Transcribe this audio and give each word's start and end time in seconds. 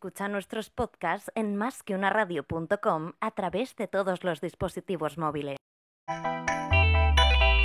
Escucha 0.00 0.28
nuestros 0.28 0.70
podcasts 0.70 1.30
en 1.34 1.56
másqueunaradio.com 1.56 3.12
a 3.20 3.30
través 3.32 3.76
de 3.76 3.86
todos 3.86 4.24
los 4.24 4.40
dispositivos 4.40 5.18
móviles. 5.18 5.58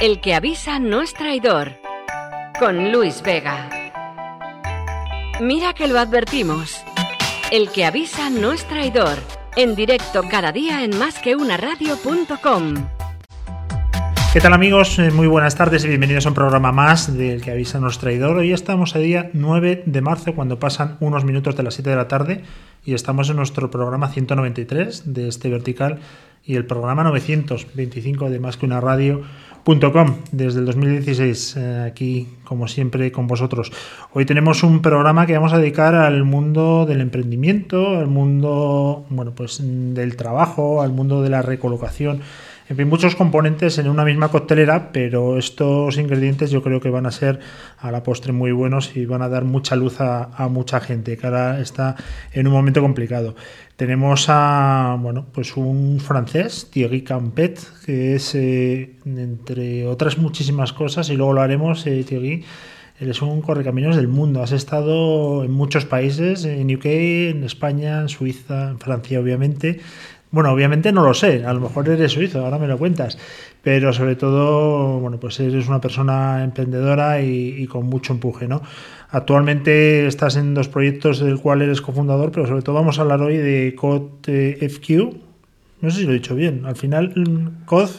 El 0.02 0.20
que 0.20 0.36
avisa 0.36 0.78
no 0.78 1.02
es 1.02 1.14
traidor. 1.14 1.72
Con 2.60 2.92
Luis 2.92 3.22
Vega. 3.22 3.70
Mira 5.40 5.74
que 5.74 5.88
lo 5.88 5.98
advertimos. 5.98 6.84
El 7.54 7.72
que 7.72 7.86
avisa 7.86 8.30
no 8.30 8.52
es 8.52 8.68
traidor. 8.68 9.18
En 9.56 9.74
directo 9.74 10.22
cada 10.30 10.52
día 10.52 10.84
en 10.84 11.00
másqueunaradio.com. 11.00 12.95
¿Qué 14.36 14.42
tal 14.42 14.52
amigos? 14.52 15.00
Eh, 15.00 15.12
Muy 15.12 15.28
buenas 15.28 15.56
tardes 15.56 15.86
y 15.86 15.88
bienvenidos 15.88 16.26
a 16.26 16.30
un 16.30 16.36
programa 16.36 16.74
más 16.74 17.16
del 17.16 17.42
que 17.42 17.52
avisa 17.52 17.80
nuestro 17.80 18.10
traidor. 18.10 18.36
Hoy 18.36 18.52
estamos 18.52 18.94
a 18.94 19.00
día 19.00 19.30
9 19.32 19.84
de 19.86 20.02
marzo 20.02 20.36
cuando 20.36 20.60
pasan 20.60 20.98
unos 21.00 21.24
minutos 21.24 21.56
de 21.56 21.64
las 21.64 21.76
7 21.76 21.92
de 21.92 21.96
la 21.96 22.10
tarde 22.10 22.42
y 22.84 22.96
estamos 22.96 23.30
en 23.30 23.38
nuestro 23.38 23.72
programa 23.72 24.10
193 24.10 25.14
de 25.14 25.30
este 25.30 25.50
vertical 25.50 26.00
y 26.44 26.56
el 26.56 26.66
programa 26.66 27.06
925 27.06 28.30
de 28.30 28.40
más 28.40 28.58
que 28.58 28.66
una 28.66 28.82
radio.com 28.82 30.16
desde 30.34 30.60
el 30.60 30.66
2016 30.66 31.56
eh, 31.56 31.84
aquí 31.88 32.28
como 32.44 32.68
siempre 32.68 33.14
con 33.14 33.28
vosotros. 33.28 33.72
Hoy 34.12 34.26
tenemos 34.26 34.64
un 34.64 34.82
programa 34.82 35.26
que 35.28 35.36
vamos 35.36 35.54
a 35.54 35.60
dedicar 35.60 35.96
al 35.96 36.26
mundo 36.26 36.86
del 36.86 37.00
emprendimiento, 37.00 38.00
al 38.00 38.08
mundo 38.08 39.06
bueno, 39.10 39.32
pues 39.34 39.62
del 39.64 40.18
trabajo, 40.18 40.82
al 40.82 40.92
mundo 40.92 41.22
de 41.22 41.30
la 41.30 41.42
recolocación 41.42 42.20
en 42.68 42.78
fin, 42.78 42.90
muchos 42.90 43.16
componentes 43.16 43.78
en 43.78 43.88
una 43.88 44.04
misma 44.04 44.30
coctelera, 44.30 44.92
pero 44.92 45.38
estos 45.38 45.98
ingredientes 45.98 46.50
yo 46.50 46.64
creo 46.64 46.80
que 46.80 46.90
van 46.90 47.06
a 47.06 47.12
ser 47.12 47.40
a 47.78 47.92
la 47.92 48.02
postre 48.02 48.34
muy 48.34 48.52
buenos 48.52 48.96
y 48.98 49.06
van 49.06 49.22
a 49.22 49.30
dar 49.30 49.44
mucha 49.44 49.76
luz 49.76 50.02
a, 50.02 50.32
a 50.36 50.48
mucha 50.48 50.80
gente 50.80 51.16
que 51.16 51.28
ahora 51.28 51.60
está 51.60 51.96
en 52.32 52.48
un 52.48 52.54
momento 52.54 52.82
complicado. 52.82 53.36
Tenemos 53.76 54.26
a, 54.30 54.98
bueno, 55.00 55.28
pues 55.32 55.56
un 55.58 56.00
francés, 56.00 56.70
Thierry 56.72 57.04
Campet, 57.04 57.60
que 57.86 58.16
es, 58.16 58.34
eh, 58.34 58.96
entre 59.06 59.86
otras 59.86 60.18
muchísimas 60.18 60.74
cosas, 60.74 61.10
y 61.10 61.16
luego 61.16 61.34
lo 61.34 61.42
haremos, 61.42 61.86
eh, 61.86 62.04
Thierry, 62.04 62.44
Eres 62.98 63.22
un 63.22 63.42
correcaminos 63.42 63.98
del 63.98 64.08
mundo. 64.08 64.42
Has 64.42 64.54
estado 64.54 65.44
en 65.44 65.52
muchos 65.52 65.84
países, 65.84 66.46
en 66.46 66.74
UK, 66.74 66.86
en 66.86 67.44
España, 67.44 68.00
en 68.00 68.08
Suiza, 68.08 68.70
en 68.70 68.80
Francia, 68.80 69.20
obviamente. 69.20 69.82
Bueno, 70.32 70.52
obviamente 70.52 70.92
no 70.92 71.04
lo 71.04 71.14
sé, 71.14 71.46
a 71.46 71.54
lo 71.54 71.62
mejor 71.62 71.88
eres 71.88 72.12
suizo, 72.12 72.44
ahora 72.44 72.60
me 72.60 72.68
lo 72.68 72.78
cuentas, 72.78 73.18
pero 73.62 73.94
sobre 73.94 74.16
todo, 74.16 75.00
bueno, 75.00 75.18
pues 75.20 75.40
eres 75.40 75.68
una 75.68 75.80
persona 75.80 76.44
emprendedora 76.44 77.22
y, 77.22 77.56
y 77.58 77.68
con 77.68 77.86
mucho 77.86 78.12
empuje, 78.12 78.48
¿no? 78.48 78.62
Actualmente 79.10 80.08
estás 80.08 80.36
en 80.36 80.54
dos 80.54 80.68
proyectos 80.68 81.20
del 81.20 81.40
cual 81.40 81.62
eres 81.62 81.80
cofundador, 81.80 82.32
pero 82.32 82.48
sobre 82.48 82.64
todo 82.64 82.76
vamos 82.76 83.00
a 83.00 83.04
hablar 83.04 83.22
hoy 83.22 83.38
de 83.38 83.74
CodeFQ. 83.76 84.90
No 85.82 85.90
sé 85.90 86.00
si 86.00 86.06
lo 86.06 86.12
he 86.12 86.16
dicho 86.16 86.36
bien. 86.36 86.66
Al 86.66 86.76
final, 86.76 87.14
Code 87.66 87.92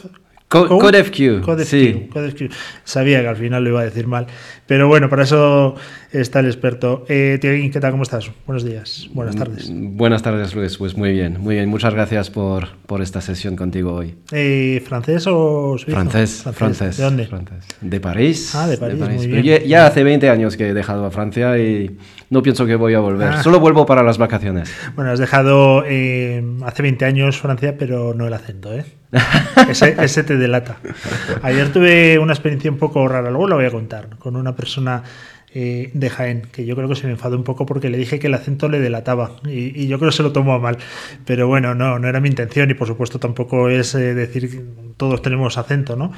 Co 0.49 0.65
CodeFQ. 0.79 1.41
CodeFQ, 1.43 1.69
sí. 1.69 2.09
CodeFQ. 2.09 2.49
Sabía 2.85 3.21
que 3.21 3.27
al 3.27 3.35
final 3.35 3.65
lo 3.65 3.71
iba 3.71 3.81
a 3.81 3.83
decir 3.83 4.07
mal. 4.07 4.27
Pero 4.65 4.87
bueno, 4.87 5.09
para 5.09 5.23
eso 5.23 5.75
está 6.13 6.39
el 6.39 6.45
experto. 6.45 7.03
Eh, 7.09 7.37
Tiaguín, 7.41 7.69
¿qué 7.69 7.81
tal? 7.81 7.91
¿Cómo 7.91 8.03
estás? 8.03 8.31
Buenos 8.45 8.63
días, 8.63 9.09
buenas 9.13 9.35
tardes. 9.35 9.69
Buenas 9.69 10.23
tardes, 10.23 10.55
Luis. 10.55 10.77
Pues 10.77 10.95
muy 10.95 11.11
bien, 11.11 11.41
muy 11.41 11.55
bien. 11.55 11.67
Muchas 11.67 11.93
gracias 11.93 12.29
por, 12.29 12.77
por 12.85 13.01
esta 13.01 13.19
sesión 13.19 13.57
contigo 13.57 13.93
hoy. 13.93 14.15
Eh, 14.31 14.81
¿Francés 14.87 15.25
o 15.27 15.77
suizo? 15.77 15.91
Francés, 15.91 16.45
francés. 16.53 16.95
¿De 16.95 17.03
dónde? 17.03 17.27
Francés. 17.27 17.65
De 17.81 17.99
París. 17.99 18.55
Ah, 18.55 18.67
de 18.67 18.77
París, 18.77 18.99
muy 18.99 19.27
Pero 19.27 19.41
bien. 19.41 19.43
ya, 19.43 19.65
ya 19.65 19.87
hace 19.87 20.05
20 20.05 20.29
años 20.29 20.55
que 20.55 20.69
he 20.69 20.73
dejado 20.73 21.05
a 21.05 21.11
Francia 21.11 21.57
y 21.57 21.97
no 22.29 22.41
pienso 22.41 22.65
que 22.65 22.75
voy 22.75 22.93
a 22.93 22.99
volver. 22.99 23.27
Ah. 23.27 23.43
Solo 23.43 23.59
vuelvo 23.59 23.85
para 23.85 24.01
las 24.01 24.17
vacaciones. 24.17 24.73
Bueno, 24.95 25.11
has 25.11 25.19
dejado 25.19 25.83
eh, 25.85 26.41
hace 26.63 26.83
20 26.83 27.03
años 27.03 27.37
Francia, 27.37 27.75
pero 27.77 28.13
no 28.13 28.27
el 28.27 28.33
acento, 28.33 28.73
¿eh? 28.73 28.85
Ese, 29.69 30.23
te 30.23 30.37
delata. 30.37 30.77
Ayer 31.41 31.71
tuve 31.71 32.19
una 32.19 32.33
experiencia 32.33 32.69
un 32.69 32.77
poco 32.77 33.07
rara, 33.07 33.29
luego 33.29 33.47
la 33.47 33.55
voy 33.55 33.65
a 33.65 33.71
contar, 33.71 34.17
con 34.17 34.35
una 34.35 34.55
persona 34.55 35.03
eh, 35.53 35.91
de 35.93 36.09
Jaén, 36.09 36.41
que 36.51 36.65
yo 36.65 36.75
creo 36.75 36.89
que 36.89 36.95
se 36.95 37.07
me 37.07 37.13
enfadó 37.13 37.37
un 37.37 37.43
poco 37.43 37.65
porque 37.65 37.89
le 37.89 37.97
dije 37.97 38.19
que 38.19 38.27
el 38.27 38.33
acento 38.33 38.67
le 38.69 38.79
delataba 38.79 39.37
y, 39.45 39.87
yo 39.87 39.97
creo 39.97 40.11
que 40.11 40.17
se 40.17 40.23
lo 40.23 40.31
tomó 40.33 40.53
a 40.53 40.59
mal. 40.59 40.77
Pero 41.25 41.47
bueno, 41.47 41.73
no, 41.73 41.99
no 41.99 42.07
era 42.07 42.19
mi 42.19 42.29
intención 42.29 42.69
y 42.69 42.73
por 42.73 42.87
supuesto 42.87 43.19
tampoco 43.19 43.69
es 43.69 43.95
eh, 43.95 44.13
decir 44.13 44.65
todos 44.97 45.21
tenemos 45.21 45.57
acento, 45.57 45.95
¿no? 45.95 46.11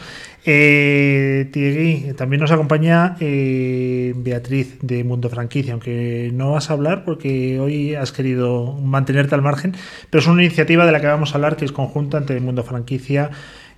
Eh, 0.45 1.50
Thierry, 1.51 2.13
también 2.17 2.40
nos 2.40 2.51
acompaña 2.51 3.17
eh, 3.19 4.13
Beatriz 4.16 4.78
de 4.81 5.03
Mundo 5.03 5.29
Franquicia, 5.29 5.73
aunque 5.73 6.31
no 6.34 6.51
vas 6.51 6.69
a 6.69 6.73
hablar 6.73 7.03
porque 7.03 7.59
hoy 7.59 7.95
has 7.95 8.12
querido 8.12 8.73
mantenerte 8.73 9.35
al 9.35 9.41
margen, 9.41 9.75
pero 10.09 10.22
es 10.22 10.28
una 10.28 10.44
iniciativa 10.44 10.85
de 10.85 10.91
la 10.94 11.01
que 11.01 11.07
vamos 11.07 11.31
a 11.31 11.35
hablar 11.35 11.57
que 11.57 11.66
es 11.66 11.72
conjunta 11.72 12.17
entre 12.17 12.40
Mundo 12.40 12.63
Franquicia 12.63 13.29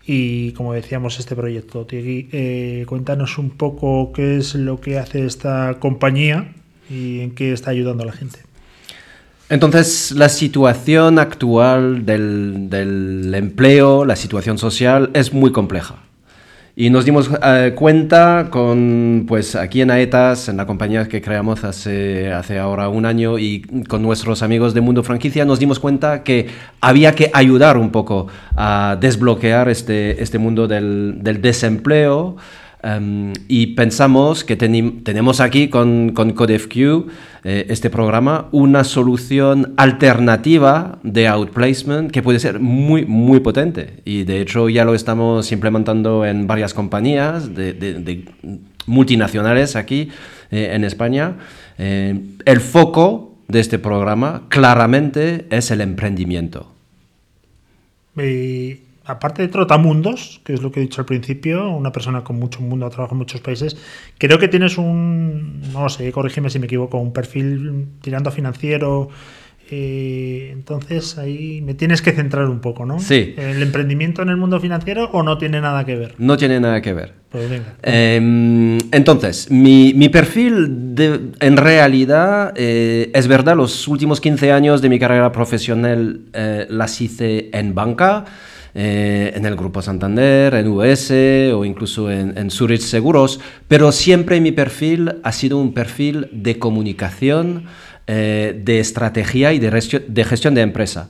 y 0.06 0.52
como 0.54 0.74
decíamos 0.74 1.20
este 1.20 1.36
proyecto. 1.36 1.86
Thierry, 1.86 2.30
eh, 2.32 2.86
cuéntanos 2.88 3.38
un 3.38 3.50
poco 3.50 4.12
qué 4.14 4.38
es 4.38 4.56
lo 4.56 4.80
que 4.80 5.00
hace 5.00 5.26
esta 5.26 5.78
compañía 5.80 6.54
y 6.90 7.22
en 7.22 7.32
qué 7.32 7.54
está 7.54 7.72
ayudando 7.72 8.04
a 8.04 8.06
la 8.06 8.14
gente. 8.14 8.51
Entonces, 9.52 10.14
la 10.14 10.30
situación 10.30 11.20
actual 11.20 12.06
del, 12.06 12.70
del 12.70 13.36
empleo, 13.36 14.06
la 14.06 14.16
situación 14.16 14.58
social, 14.58 15.10
es 15.14 15.34
muy 15.34 15.52
compleja. 15.52 15.96
Y 16.74 16.90
nos 16.90 17.04
dimos 17.04 17.30
eh, 17.44 17.74
cuenta 17.76 18.48
con, 18.50 19.26
pues 19.28 19.58
aquí 19.58 19.82
en 19.82 19.92
AETAS, 19.92 20.48
en 20.48 20.56
la 20.56 20.66
compañía 20.66 21.10
que 21.10 21.22
creamos 21.22 21.66
hace, 21.66 22.32
hace 22.32 22.60
ahora 22.60 22.88
un 22.88 23.06
año 23.06 23.38
y 23.38 23.64
con 23.90 24.02
nuestros 24.02 24.42
amigos 24.42 24.74
de 24.74 24.80
Mundo 24.80 25.04
Franquicia, 25.04 25.44
nos 25.44 25.60
dimos 25.60 25.80
cuenta 25.80 26.24
que 26.24 26.48
había 26.80 27.14
que 27.14 27.30
ayudar 27.34 27.76
un 27.76 27.92
poco 27.92 28.28
a 28.56 28.98
desbloquear 29.02 29.68
este, 29.68 30.24
este 30.24 30.38
mundo 30.38 30.70
del, 30.70 31.16
del 31.22 31.42
desempleo. 31.42 32.38
Um, 32.84 33.34
y 33.48 33.68
pensamos 33.76 34.44
que 34.44 34.56
tenemos 34.56 35.40
aquí 35.40 35.68
con, 35.68 36.14
con 36.14 36.32
CodeFQ, 36.32 36.76
eh, 37.44 37.66
este 37.70 37.92
programa, 37.92 38.48
una 38.52 38.84
solución 38.84 39.74
alternativa 39.78 40.98
de 41.04 41.28
outplacement 41.28 42.10
que 42.12 42.24
puede 42.24 42.40
ser 42.40 42.60
muy, 42.60 43.06
muy 43.06 43.40
potente. 43.40 44.02
Y 44.04 44.24
de 44.24 44.42
hecho 44.42 44.68
ya 44.68 44.84
lo 44.84 44.96
estamos 44.96 45.52
implementando 45.52 46.26
en 46.26 46.48
varias 46.48 46.74
compañías 46.74 47.54
de, 47.54 47.74
de- 47.74 47.94
de 48.00 48.26
multinacionales 48.88 49.76
aquí 49.76 50.10
eh, 50.50 50.72
en 50.74 50.84
España. 50.84 51.36
Eh, 51.78 52.20
el 52.46 52.60
foco 52.62 53.38
de 53.48 53.60
este 53.60 53.78
programa 53.78 54.44
claramente 54.50 55.46
es 55.52 55.70
el 55.70 55.82
emprendimiento. 55.82 56.74
Aparte 59.12 59.42
de 59.44 59.48
Trotamundos, 59.50 60.42
que 60.44 60.54
es 60.54 60.62
lo 60.62 60.72
que 60.72 60.80
he 60.80 60.84
dicho 60.84 61.02
al 61.02 61.06
principio, 61.06 61.70
una 61.70 61.92
persona 61.92 62.24
con 62.24 62.38
mucho 62.40 62.62
mundo, 62.62 62.86
ha 62.86 62.90
trabajado 62.90 63.16
en 63.16 63.20
muchos 63.20 63.42
países, 63.42 63.78
creo 64.18 64.40
que 64.40 64.48
tienes 64.48 64.78
un, 64.78 65.62
no 65.72 65.88
sé, 65.90 66.12
corrígeme 66.12 66.50
si 66.50 66.58
me 66.60 66.66
equivoco, 66.66 66.98
un 66.98 67.14
perfil 67.14 67.88
tirando 68.02 68.30
a 68.30 68.34
financiero. 68.34 69.10
eh, 69.74 70.50
entonces 70.52 71.18
ahí 71.18 71.62
me 71.62 71.74
tienes 71.74 72.02
que 72.02 72.12
centrar 72.12 72.46
un 72.50 72.60
poco, 72.60 72.86
¿no? 72.86 73.00
Sí. 73.00 73.34
¿El 73.38 73.62
emprendimiento 73.62 74.22
en 74.22 74.28
el 74.30 74.36
mundo 74.38 74.60
financiero 74.60 75.10
o 75.14 75.24
no 75.24 75.38
tiene 75.38 75.62
nada 75.62 75.86
que 75.86 75.96
ver? 75.96 76.16
No 76.18 76.36
tiene 76.36 76.60
nada 76.60 76.82
que 76.82 76.94
ver. 76.94 77.14
Pues 77.30 77.50
venga. 77.50 77.76
Eh, 77.84 78.18
entonces, 78.92 79.50
mi, 79.50 79.94
mi 79.94 80.10
perfil 80.10 80.94
de- 80.96 81.20
en 81.40 81.56
realidad 81.56 82.52
eh, 82.58 83.10
es 83.14 83.28
verdad, 83.30 83.56
los 83.56 83.88
últimos 83.88 84.20
15 84.20 84.52
años 84.52 84.82
de 84.82 84.90
mi 84.90 85.00
carrera 85.00 85.32
profesional 85.32 86.20
eh, 86.34 86.66
las 86.70 87.00
hice 87.00 87.50
en 87.54 87.74
banca, 87.74 88.26
eh, 88.74 89.34
en 89.36 89.46
el 89.46 89.56
Grupo 89.56 89.82
Santander, 89.82 90.54
en 90.54 90.68
US 90.68 91.12
o 91.54 91.66
incluso 91.66 92.10
en, 92.10 92.38
en 92.38 92.50
Zurich 92.50 92.82
Seguros, 92.82 93.40
pero 93.68 93.92
siempre 93.92 94.40
mi 94.40 94.52
perfil 94.52 95.16
ha 95.24 95.32
sido 95.32 95.58
un 95.58 95.74
perfil 95.74 96.30
de 96.32 96.58
comunicación, 96.58 97.66
eh, 98.08 98.60
de 98.64 98.80
estrategia 98.80 99.54
y 99.54 99.60
de, 99.60 100.24
gestión 100.24 100.56
de 100.56 100.62
empresa. 100.62 101.10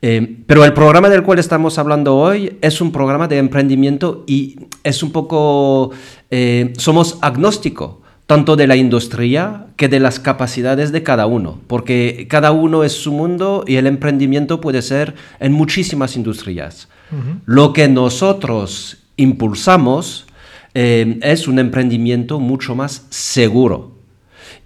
Eh, 0.00 0.36
pero 0.46 0.64
el 0.64 0.74
programa 0.74 1.08
del 1.08 1.22
cual 1.22 1.38
estamos 1.38 1.78
hablando 1.78 2.16
hoy 2.16 2.58
es 2.60 2.80
un 2.80 2.92
programa 2.92 3.26
de 3.26 3.38
emprendimiento 3.38 4.24
y 4.26 4.56
es 4.84 5.02
un 5.02 5.10
poco, 5.10 5.90
somos 6.76 7.18
agnóstico 7.22 8.02
tanto 8.28 8.56
de 8.56 8.66
la 8.66 8.76
industria 8.76 9.68
que 9.76 9.88
de 9.88 10.00
las 10.00 10.20
capacidades 10.20 10.92
de 10.92 11.02
cada 11.02 11.24
uno, 11.24 11.60
porque 11.66 12.26
cada 12.28 12.52
uno 12.52 12.84
es 12.84 12.92
su 12.92 13.10
mundo 13.10 13.64
y 13.66 13.76
el 13.76 13.86
emprendimiento 13.86 14.60
puede 14.60 14.82
ser 14.82 15.14
en 15.40 15.54
muchísimas 15.54 16.14
industrias. 16.14 16.88
Lo 17.46 17.72
que 17.72 17.88
nosotros 17.88 18.98
impulsamos 19.16 20.26
eh, 20.74 21.18
es 21.22 21.48
un 21.48 21.58
emprendimiento 21.58 22.38
mucho 22.38 22.74
más 22.74 23.06
seguro. 23.08 23.92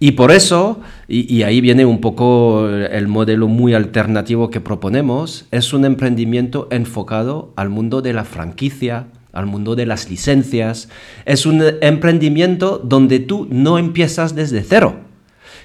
Y 0.01 0.13
por 0.13 0.33
eso, 0.33 0.81
y, 1.07 1.33
y 1.33 1.45
ahí 1.45 1.61
viene 1.61 1.85
un 1.85 2.01
poco 2.01 2.69
el 2.69 3.07
modelo 3.07 3.47
muy 3.47 3.75
alternativo 3.75 4.51
que 4.51 4.61
proponemos, 4.61 5.47
es 5.53 5.73
un 5.73 5.85
emprendimiento 5.85 6.67
enfocado 6.73 7.53
al 7.55 7.69
mundo 7.69 8.03
de 8.03 8.13
la 8.13 8.25
franquicia, 8.25 9.07
al 9.33 9.47
mundo 9.47 9.75
de 9.75 9.87
las 9.87 10.09
licencias. 10.11 10.89
Es 11.25 11.47
un 11.47 11.63
emprendimiento 11.81 12.79
donde 12.79 13.19
tú 13.19 13.47
no 13.51 13.79
empiezas 13.79 14.35
desde 14.35 14.63
cero, 14.63 14.97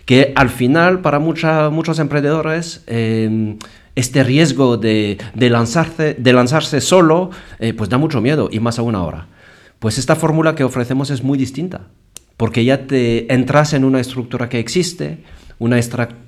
que 0.05 0.33
al 0.35 0.49
final 0.49 1.01
para 1.01 1.19
muchos 1.19 1.99
emprendedores 1.99 2.83
em, 2.87 3.57
este 3.95 4.23
riesgo 4.23 4.77
de, 4.77 5.17
lanzarse, 5.35 6.13
de 6.13 6.33
lanzarse 6.33 6.81
solo 6.81 7.31
eh, 7.59 7.73
pues 7.73 7.89
da 7.89 7.97
mucho 7.97 8.21
miedo 8.21 8.47
y 8.51 8.59
más 8.59 8.79
aún 8.79 8.95
ahora. 8.95 9.27
Pues 9.79 9.97
esta 9.97 10.15
fórmula 10.15 10.55
que 10.55 10.63
ofrecemos 10.63 11.09
es 11.09 11.23
muy 11.23 11.37
distinta, 11.37 11.87
porque 12.35 12.63
ya 12.63 12.87
te 12.87 13.31
entras 13.33 13.73
en 13.73 13.83
una 13.83 13.99
estructura 13.99 14.49
que 14.49 14.59
existe, 14.59 15.23
una, 15.59 15.79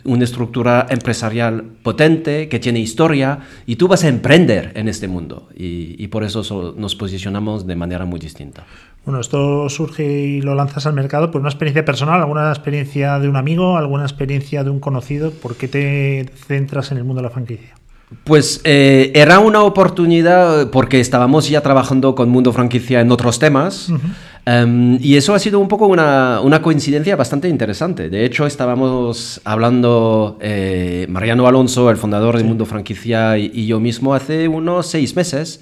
una 0.06 0.24
estructura 0.24 0.88
empresarial 0.90 1.64
potente, 1.84 2.50
que 2.50 2.60
tiene 2.60 2.80
historia, 2.80 3.40
y 3.66 3.76
tú 3.76 3.88
vas 3.88 4.04
a 4.04 4.08
emprender 4.08 4.72
en 4.76 4.88
este 4.88 5.08
mundo. 5.08 5.50
Y, 5.56 6.08
por 6.08 6.24
eso 6.24 6.74
nos 6.76 6.96
posicionamos 6.96 7.68
de 7.68 7.76
manera 7.76 8.06
muy 8.06 8.20
distinta. 8.20 8.66
Bueno, 9.06 9.22
esto 9.22 9.70
surge 9.70 10.04
y 10.04 10.42
lo 10.42 10.56
lanzas 10.56 10.88
al 10.88 10.94
mercado 10.94 11.30
por 11.32 11.42
una 11.42 11.50
experiencia 11.50 11.86
personal, 11.86 12.20
alguna 12.20 12.50
experiencia 12.50 13.20
de 13.20 13.30
un 13.30 13.36
amigo, 13.36 13.78
alguna 13.78 14.04
experiencia 14.04 14.64
de 14.64 14.72
un 14.72 14.80
conocido. 14.80 15.32
¿Por 15.32 15.56
qué 15.56 15.68
te 15.68 16.30
centras 16.48 16.92
en 16.92 16.98
el 16.98 17.04
mundo 17.04 17.22
de 17.22 17.28
la 17.28 17.30
franquicia? 17.30 17.79
Pues 18.24 18.62
eh, 18.64 19.12
era 19.14 19.40
una 19.40 19.62
oportunidad 19.62 20.72
porque 20.72 21.00
estábamos 21.00 21.48
ya 21.48 21.62
trabajando 21.62 22.16
con 22.16 22.30
Mundo 22.30 22.52
Franquicia 22.52 23.02
en 23.02 23.12
otros 23.12 23.38
temas. 23.38 23.92
Em, 24.46 24.98
y 25.00 25.16
eso 25.16 25.36
ha 25.36 25.40
sido 25.40 25.60
un 25.60 25.68
poco 25.68 25.86
una, 25.86 26.60
coincidencia 26.64 27.16
bastante 27.16 27.50
interesante. 27.50 28.10
De 28.10 28.26
hecho, 28.26 28.48
estábamos 28.48 29.42
hablando 29.44 30.40
eh, 30.42 31.06
Mariano 31.08 31.46
Alonso, 31.48 31.92
el 31.92 31.98
fundador 31.98 32.36
de 32.36 32.44
Mundo 32.44 32.66
Franquicia, 32.66 33.38
y, 33.38 33.68
yo 33.68 33.80
mismo 33.80 34.16
hace 34.16 34.48
unos 34.48 34.88
seis 34.88 35.16
meses 35.16 35.62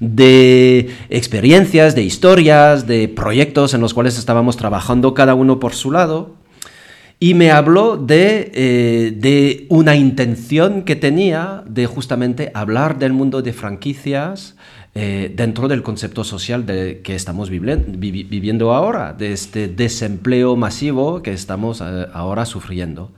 de 0.00 0.90
experiencias, 1.10 1.94
de 1.94 2.02
historias, 2.02 2.88
de 2.88 3.06
proyectos 3.06 3.72
en 3.72 3.80
los 3.80 3.94
cuales 3.94 4.18
estábamos 4.18 4.56
trabajando 4.56 5.14
cada 5.14 5.36
uno 5.36 5.60
por 5.60 5.72
su 5.74 5.92
lado. 5.92 6.34
Y 7.20 7.34
me 7.34 7.50
habló 7.50 7.96
de, 7.96 8.50
eh, 8.54 9.14
de 9.16 9.66
una 9.68 9.96
intención 9.96 10.82
que 10.82 10.96
tenía 10.96 11.62
de 11.66 11.86
justamente 11.86 12.50
hablar 12.54 12.98
del 12.98 13.12
mundo 13.12 13.40
de 13.40 13.52
franquicias 13.52 14.56
eh, 14.94 15.32
dentro 15.34 15.66
del 15.68 15.82
concepto 15.82 16.22
social 16.22 16.66
de, 16.66 17.00
que 17.02 17.14
estamos 17.14 17.50
viviendo 17.50 18.72
ahora, 18.72 19.12
de 19.12 19.32
este 19.32 19.68
desempleo 19.68 20.54
masivo 20.56 21.22
que 21.22 21.32
estamos 21.32 21.80
eh, 21.80 22.06
ahora 22.12 22.44
sufriendo. 22.44 23.12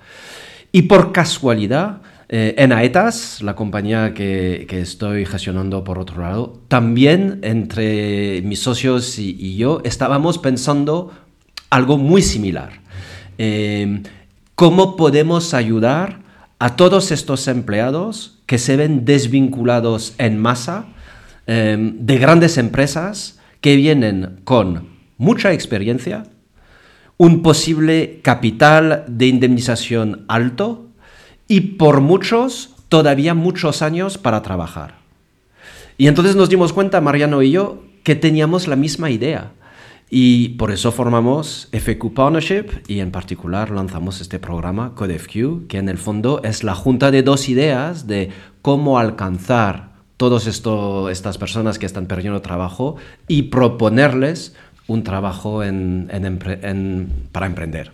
Y 0.72 0.82
por 0.82 1.12
casualidad, 1.12 2.02
en 2.28 2.72
AETAS, 2.72 3.40
la 3.42 3.54
compañía 3.54 4.12
que, 4.12 4.66
estoy 4.68 5.24
gestionando 5.26 5.84
por 5.84 5.98
otro 5.98 6.22
lado, 6.22 6.60
también 6.66 7.38
entre 7.42 8.42
mis 8.42 8.58
socios 8.58 9.18
y, 9.18 9.56
yo 9.56 9.80
estábamos 9.84 10.38
pensando 10.38 11.12
algo 11.70 11.98
muy 11.98 12.22
similar. 12.22 12.85
¿Cómo 14.54 14.96
podemos 14.96 15.54
ayudar 15.54 16.20
a 16.58 16.76
todos 16.76 17.10
estos 17.12 17.48
empleados 17.48 18.38
que 18.46 18.58
se 18.58 18.76
ven 18.76 19.04
desvinculados 19.04 20.14
en 20.18 20.38
masa 20.38 20.86
Em, 21.46 21.94
de 22.00 22.18
grandes 22.18 22.58
empresas 22.58 23.38
que 23.60 23.76
vienen 23.76 24.40
con 24.42 24.88
mucha 25.16 25.52
experiencia, 25.52 26.24
un 27.18 27.42
posible 27.42 28.18
capital 28.22 29.04
de 29.06 29.28
indemnización 29.28 30.24
alto 30.26 30.86
y 31.46 31.60
por 31.78 32.00
muchos, 32.00 32.74
todavía 32.88 33.34
muchos 33.34 33.80
años 33.80 34.18
para 34.18 34.42
trabajar. 34.42 34.96
Y 35.98 36.08
entonces 36.08 36.34
nos 36.34 36.48
dimos 36.48 36.72
cuenta, 36.72 37.00
Mariano 37.00 37.42
y 37.42 37.52
yo, 37.52 37.84
que 38.02 38.16
teníamos 38.16 38.66
la 38.66 38.74
misma 38.74 39.10
idea. 39.10 39.52
Y 40.08 40.50
por 40.50 40.70
eso 40.70 40.92
formamos 40.92 41.68
FQ 41.72 42.14
Partnership 42.14 42.66
y 42.86 43.00
en 43.00 43.10
particular 43.10 43.70
lanzamos 43.70 44.20
este 44.20 44.38
programa 44.38 44.94
CodeFQ, 44.94 45.66
que 45.68 45.78
en 45.78 45.88
el 45.88 45.98
fondo 45.98 46.40
es 46.44 46.62
la 46.62 46.74
junta 46.74 47.10
de 47.10 47.22
dos 47.22 47.48
ideas 47.48 48.06
de 48.06 48.30
cómo 48.62 48.98
alcanzar 48.98 49.96
todas 50.16 50.46
estas 50.46 51.38
personas 51.38 51.78
que 51.78 51.86
están 51.86 52.06
perdiendo 52.06 52.40
trabajo 52.40 52.96
y 53.26 53.44
proponerles 53.44 54.54
un 54.86 55.02
trabajo 55.02 55.60
para 57.32 57.46
emprender. 57.46 57.92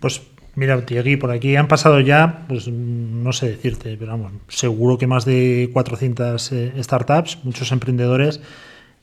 Pues 0.00 0.22
mira, 0.56 0.84
Tiagui, 0.84 1.16
por 1.16 1.30
aquí 1.30 1.54
han 1.54 1.68
pasado 1.68 2.00
ya, 2.00 2.44
pues 2.48 2.68
no 2.68 3.32
sé 3.32 3.50
decirte, 3.50 3.96
pero 3.96 4.10
vamos, 4.10 4.32
seguro 4.48 4.98
que 4.98 5.06
más 5.06 5.24
de 5.24 5.70
400 5.72 6.52
eh, 6.52 6.72
startups, 6.82 7.38
muchos 7.44 7.70
emprendedores 7.70 8.40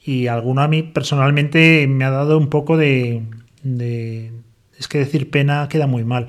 y 0.04 0.28
alguno 0.28 0.62
a 0.62 0.68
mí 0.68 0.84
personalmente 0.84 1.88
me 1.88 2.06
ha 2.06 2.10
dado 2.10 2.38
un 2.38 2.50
poco 2.50 2.78
de, 2.78 3.24
de 3.64 4.32
es 4.78 4.88
que 4.88 5.00
decir 5.00 5.30
pena 5.30 5.68
queda 5.70 5.88
muy 5.88 6.04
mal, 6.04 6.28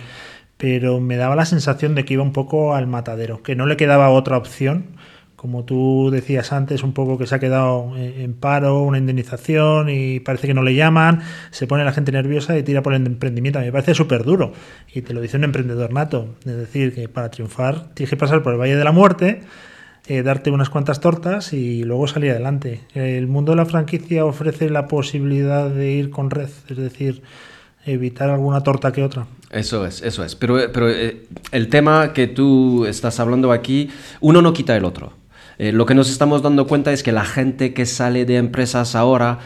pero 0.56 1.00
me 1.00 1.16
daba 1.16 1.36
la 1.36 1.46
sensación 1.46 1.94
de 1.94 2.04
que 2.04 2.14
iba 2.14 2.22
un 2.22 2.32
poco 2.32 2.74
al 2.74 2.86
matadero, 2.86 3.42
que 3.42 3.56
no 3.56 3.66
le 3.66 3.76
quedaba 3.76 4.10
otra 4.10 4.36
opción 4.36 4.96
como 5.42 5.64
tú 5.64 6.10
decías 6.12 6.52
antes, 6.52 6.84
un 6.84 6.92
poco 6.92 7.18
que 7.18 7.26
se 7.26 7.34
ha 7.34 7.40
quedado 7.40 7.96
en 7.96 8.32
paro, 8.32 8.84
una 8.84 8.98
indemnización 8.98 9.88
y 9.90 10.20
parece 10.20 10.46
que 10.46 10.54
no 10.54 10.62
le 10.62 10.76
llaman, 10.76 11.20
se 11.50 11.66
pone 11.66 11.84
la 11.84 11.90
gente 11.90 12.12
nerviosa 12.12 12.56
y 12.56 12.62
tira 12.62 12.80
por 12.80 12.94
el 12.94 13.04
emprendimiento. 13.04 13.58
A 13.58 13.62
mí 13.62 13.66
me 13.66 13.72
parece 13.72 13.92
súper 13.92 14.22
duro 14.22 14.52
y 14.94 15.02
te 15.02 15.12
lo 15.12 15.20
dice 15.20 15.38
un 15.38 15.42
emprendedor 15.42 15.92
nato. 15.92 16.36
Es 16.46 16.56
decir, 16.56 16.94
que 16.94 17.08
para 17.08 17.32
triunfar 17.32 17.92
tienes 17.92 18.10
que 18.10 18.16
pasar 18.16 18.44
por 18.44 18.52
el 18.52 18.60
Valle 18.60 18.76
de 18.76 18.84
la 18.84 18.92
Muerte, 18.92 19.40
eh, 20.06 20.22
darte 20.22 20.50
unas 20.50 20.68
cuantas 20.68 21.00
tortas 21.00 21.52
y 21.52 21.84
luego 21.84 22.06
salir 22.08 22.32
adelante. 22.32 22.80
El 22.94 23.26
mundo 23.28 23.52
de 23.52 23.56
la 23.56 23.66
franquicia 23.66 24.24
ofrece 24.24 24.68
la 24.68 24.88
posibilidad 24.88 25.70
de 25.70 25.92
ir 25.92 26.10
con 26.10 26.30
red, 26.30 26.48
es 26.68 26.76
decir, 26.76 27.22
evitar 27.84 28.30
alguna 28.30 28.62
torta 28.62 28.92
que 28.92 29.02
otra. 29.02 29.26
Eso 29.50 29.84
es, 29.86 30.02
eso 30.02 30.24
es. 30.24 30.34
Pero, 30.34 30.56
pero 30.72 30.90
eh, 30.90 31.26
el 31.52 31.68
tema 31.68 32.12
que 32.12 32.26
tú 32.26 32.86
estás 32.86 33.20
hablando 33.20 33.52
aquí, 33.52 33.90
uno 34.20 34.42
no 34.42 34.52
quita 34.52 34.76
el 34.76 34.84
otro. 34.84 35.12
Eh, 35.62 35.70
lo 35.70 35.86
que 35.86 35.94
nos 35.94 36.10
estamos 36.10 36.42
dando 36.42 36.66
cuenta 36.66 36.92
es 36.92 37.04
que 37.04 37.12
la 37.12 37.24
gente 37.24 37.72
que 37.72 37.86
sale 37.86 38.24
de 38.24 38.34
empresas 38.34 38.96
ahora 38.96 39.38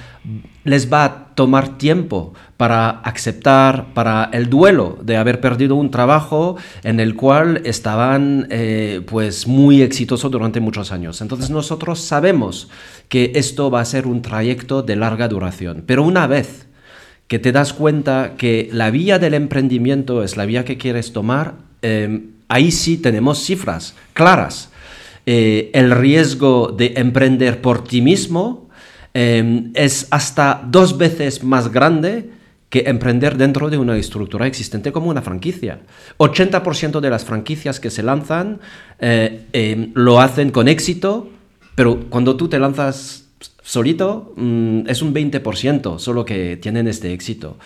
les 0.65 0.91
va 0.91 1.05
a 1.05 1.35
tomar 1.35 1.77
tiempo 1.77 2.33
para 2.57 2.89
aceptar, 2.89 3.93
para 3.93 4.31
el 4.33 4.49
duelo 4.49 4.97
de 5.03 5.19
haber 5.19 5.43
perdido 5.43 5.75
un 5.75 5.91
trabajo 5.91 6.57
en 6.85 7.01
el 7.01 7.17
cual 7.17 7.61
estaban 7.67 8.47
eh, 8.49 9.03
pues 9.07 9.47
muy 9.47 9.83
exitosos 9.83 10.31
durante 10.31 10.59
muchos 10.59 10.91
años. 10.91 11.21
Entonces 11.21 11.51
nosotros 11.51 12.01
sabemos 12.01 12.71
que 13.11 13.33
esto 13.35 13.71
va 13.71 13.83
a 13.83 13.85
ser 13.85 14.07
un 14.07 14.23
trayecto 14.23 14.81
de 14.83 14.97
larga 14.97 15.29
duración, 15.29 15.85
pero 15.87 16.03
una 16.03 16.27
vez 16.27 16.67
que 17.29 17.39
te 17.39 17.53
das 17.53 17.75
cuenta 17.75 18.37
que 18.39 18.71
la 18.73 18.91
vía 18.91 19.19
del 19.19 19.35
emprendimiento 19.35 20.23
es 20.23 20.39
la 20.39 20.47
vía 20.47 20.65
que 20.65 20.79
quieres 20.79 21.13
tomar, 21.13 21.57
eh, 21.83 22.31
ahí 22.49 22.71
sí 22.71 22.97
tenemos 22.97 23.45
cifras 23.45 23.95
claras 24.15 24.71
eh, 25.27 25.71
el 25.75 25.91
riesgo 25.91 26.69
de 26.69 26.95
emprender 26.97 27.61
por 27.61 27.83
ti 27.83 28.01
mismo 28.01 28.69
em, 29.13 29.73
es 29.75 30.07
hasta 30.11 30.63
dos 30.65 30.97
veces 30.97 31.43
más 31.43 31.73
grande 31.73 32.31
que 32.71 32.85
emprender 32.87 33.37
dentro 33.37 33.69
de 33.69 33.79
una 33.79 33.97
estructura 33.97 34.47
existente 34.47 34.93
como 34.93 35.11
una 35.11 35.23
franquicia. 35.23 35.81
80% 36.19 37.01
de 37.01 37.11
las 37.11 37.25
franquicias 37.25 37.81
que 37.81 37.91
se 37.91 38.05
lanzan 38.05 38.61
eh, 39.01 39.47
em, 39.53 39.91
lo 39.95 40.21
hacen 40.21 40.51
con 40.51 40.69
éxito, 40.69 41.29
pero 41.75 42.09
cuando 42.09 42.37
tú 42.37 42.49
te 42.49 42.59
lanzas 42.61 43.25
solito 43.63 44.33
mm, 44.37 44.83
es 44.87 45.03
un 45.03 45.13
20% 45.13 45.99
solo 45.99 46.25
que 46.25 46.57
tienen 46.57 46.87
este 46.87 47.13
éxito. 47.13 47.59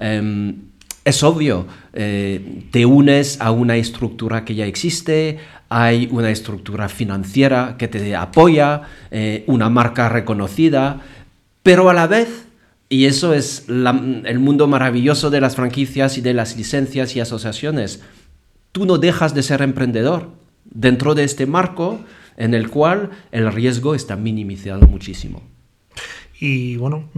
Em, 0.00 0.56
es 1.04 1.22
obvio, 1.22 1.66
eh, 1.92 2.62
te 2.70 2.86
unes 2.86 3.40
a 3.40 3.50
una 3.50 3.76
estructura 3.76 4.44
que 4.44 4.54
ya 4.54 4.66
existe, 4.66 5.38
hay 5.76 6.08
una 6.12 6.30
estructura 6.30 6.88
financiera 6.88 7.74
que 7.76 7.88
te 7.88 8.14
apoya, 8.14 8.82
eh, 9.10 9.42
una 9.48 9.68
marca 9.70 10.08
reconocida, 10.08 11.00
pero 11.64 11.90
a 11.90 11.94
la 11.94 12.06
vez, 12.06 12.46
y 12.88 13.06
eso 13.06 13.34
es 13.34 13.64
el 13.66 14.38
mundo 14.38 14.68
maravilloso 14.68 15.30
de 15.30 15.40
las 15.40 15.56
franquicias 15.56 16.16
y 16.16 16.20
de 16.20 16.32
las 16.32 16.56
licencias 16.56 17.16
y 17.16 17.20
asociaciones, 17.20 18.02
tú 18.70 18.86
no 18.86 18.98
dejas 18.98 19.34
de 19.34 19.42
ser 19.42 19.62
emprendedor 19.62 20.28
dentro 20.64 21.16
de 21.16 21.24
este 21.24 21.44
marco 21.44 21.98
en 22.36 22.54
el 22.54 22.70
cual 22.70 23.10
el 23.32 23.52
riesgo 23.52 23.96
está 23.96 24.14
minimizado 24.14 24.86
muchísimo. 24.86 25.42
Y 26.46 26.76
bueno, 26.76 27.08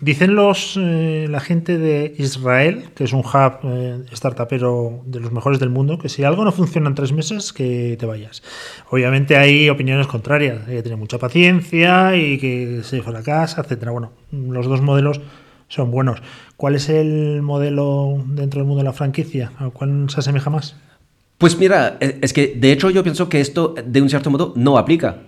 dicen 0.00 0.36
los 0.36 0.78
eh, 0.80 1.26
la 1.28 1.40
gente 1.40 1.76
de 1.76 2.14
Israel, 2.18 2.84
que 2.94 3.02
es 3.02 3.12
un 3.12 3.22
hub 3.22 3.58
eh, 3.64 4.04
startupero 4.12 5.02
de 5.06 5.18
los 5.18 5.32
mejores 5.32 5.58
del 5.58 5.70
mundo, 5.70 5.98
que 5.98 6.08
si 6.08 6.22
algo 6.22 6.44
no 6.44 6.52
funciona 6.52 6.88
en 6.88 6.94
tres 6.94 7.10
meses, 7.12 7.52
que 7.52 7.96
te 7.98 8.06
vayas. 8.06 8.44
Obviamente 8.88 9.36
hay 9.36 9.68
opiniones 9.70 10.06
contrarias, 10.06 10.68
hay 10.68 10.76
que 10.76 10.82
tener 10.84 10.98
mucha 10.98 11.18
paciencia 11.18 12.14
y 12.14 12.38
que 12.38 12.82
se 12.84 13.02
fracasa, 13.02 13.62
etcétera. 13.62 13.90
Bueno, 13.90 14.12
los 14.30 14.66
dos 14.66 14.82
modelos 14.82 15.20
son 15.66 15.90
buenos. 15.90 16.22
¿Cuál 16.56 16.76
es 16.76 16.88
el 16.88 17.42
modelo 17.42 18.22
dentro 18.24 18.60
del 18.60 18.68
mundo 18.68 18.84
de 18.84 18.84
la 18.84 18.92
franquicia? 18.92 19.50
¿A 19.58 19.70
cuál 19.70 20.08
se 20.10 20.20
asemeja 20.20 20.48
más? 20.48 20.76
Pues 21.38 21.58
mira, 21.58 21.98
es 21.98 22.32
que 22.32 22.54
de 22.56 22.70
hecho 22.70 22.90
yo 22.90 23.02
pienso 23.02 23.28
que 23.28 23.40
esto 23.40 23.74
de 23.84 24.00
un 24.00 24.08
cierto 24.08 24.30
modo 24.30 24.52
no 24.54 24.78
aplica 24.78 25.25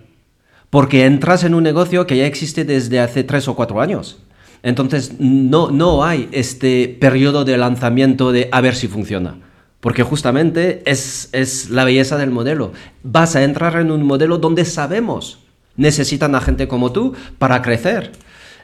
porque 0.69 1.05
entras 1.05 1.43
en 1.43 1.53
un 1.53 1.63
negocio 1.63 2.05
que 2.05 2.17
ya 2.17 2.25
existe 2.25 2.65
desde 2.65 2.99
hace 2.99 3.23
tres 3.23 3.47
o 3.47 3.55
cuatro 3.55 3.81
años. 3.81 4.19
Entonces 4.61 5.13
no, 5.19 5.71
no 5.71 6.03
hay 6.03 6.29
este 6.31 6.97
periodo 6.99 7.45
de 7.45 7.57
lanzamiento 7.57 8.31
de 8.31 8.49
a 8.51 8.61
ver 8.61 8.75
si 8.75 8.87
funciona. 8.87 9.37
Porque 9.79 10.03
justamente 10.03 10.83
es, 10.85 11.29
es 11.31 11.69
la 11.69 11.85
belleza 11.85 12.17
del 12.17 12.31
modelo. 12.31 12.73
Vas 13.03 13.35
a 13.35 13.43
entrar 13.43 13.77
en 13.77 13.91
un 13.91 14.03
modelo 14.03 14.37
donde 14.37 14.65
sabemos 14.65 15.39
necesitan 15.79 16.35
a 16.35 16.41
gente 16.41 16.67
como 16.67 16.91
tú 16.91 17.15
para 17.39 17.61
crecer. 17.61 18.11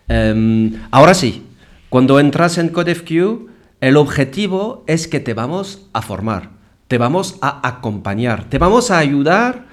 Em, 0.08 0.74
ahora 0.92 1.14
sí, 1.14 1.44
cuando 1.90 2.20
entras 2.20 2.58
en 2.58 2.70
CodeFQ, 2.70 3.48
el 3.80 3.98
objetivo 3.98 4.84
es 4.86 5.08
que 5.08 5.22
te 5.22 5.34
vamos 5.34 5.88
a 5.94 6.02
formar, 6.02 6.52
te 6.88 6.98
vamos 6.98 7.38
a 7.42 7.68
acompañar, 7.68 8.50
te 8.50 8.58
vamos 8.58 8.92
a 8.92 8.98
ayudar 8.98 9.65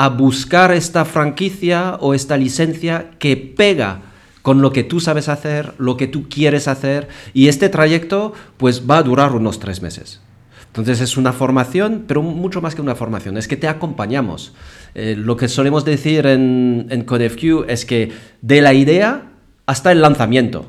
a 0.00 0.10
buscar 0.10 0.70
esta 0.70 1.04
franquicia 1.04 1.96
o 1.98 2.14
esta 2.14 2.36
licencia 2.36 3.10
que 3.18 3.36
pega 3.36 4.02
con 4.42 4.62
lo 4.62 4.70
que 4.70 4.84
tú 4.84 5.00
sabes 5.00 5.28
hacer, 5.28 5.74
lo 5.78 5.96
que 5.96 6.06
tú 6.06 6.28
quieres 6.28 6.68
hacer, 6.68 7.08
y 7.34 7.48
este 7.48 7.68
trayecto 7.68 8.32
pues 8.58 8.88
va 8.88 8.98
a 8.98 9.02
durar 9.02 9.32
unos 9.32 9.58
tres 9.58 9.82
meses. 9.82 10.20
Entonces 10.68 11.00
es 11.00 11.16
una 11.16 11.32
formación, 11.32 12.04
pero 12.06 12.22
mucho 12.22 12.60
más 12.60 12.76
que 12.76 12.80
una 12.80 12.94
formación, 12.94 13.36
es 13.38 13.48
que 13.48 13.56
te 13.56 13.66
acompañamos. 13.66 14.54
Eh, 14.94 15.16
lo 15.18 15.36
que 15.36 15.48
solemos 15.48 15.84
decir 15.84 16.28
en, 16.28 16.86
en 16.90 17.02
CodeFQ 17.02 17.64
es 17.66 17.84
que 17.84 18.12
de 18.40 18.60
la 18.60 18.74
idea 18.74 19.32
hasta 19.66 19.90
el 19.90 20.00
lanzamiento. 20.00 20.66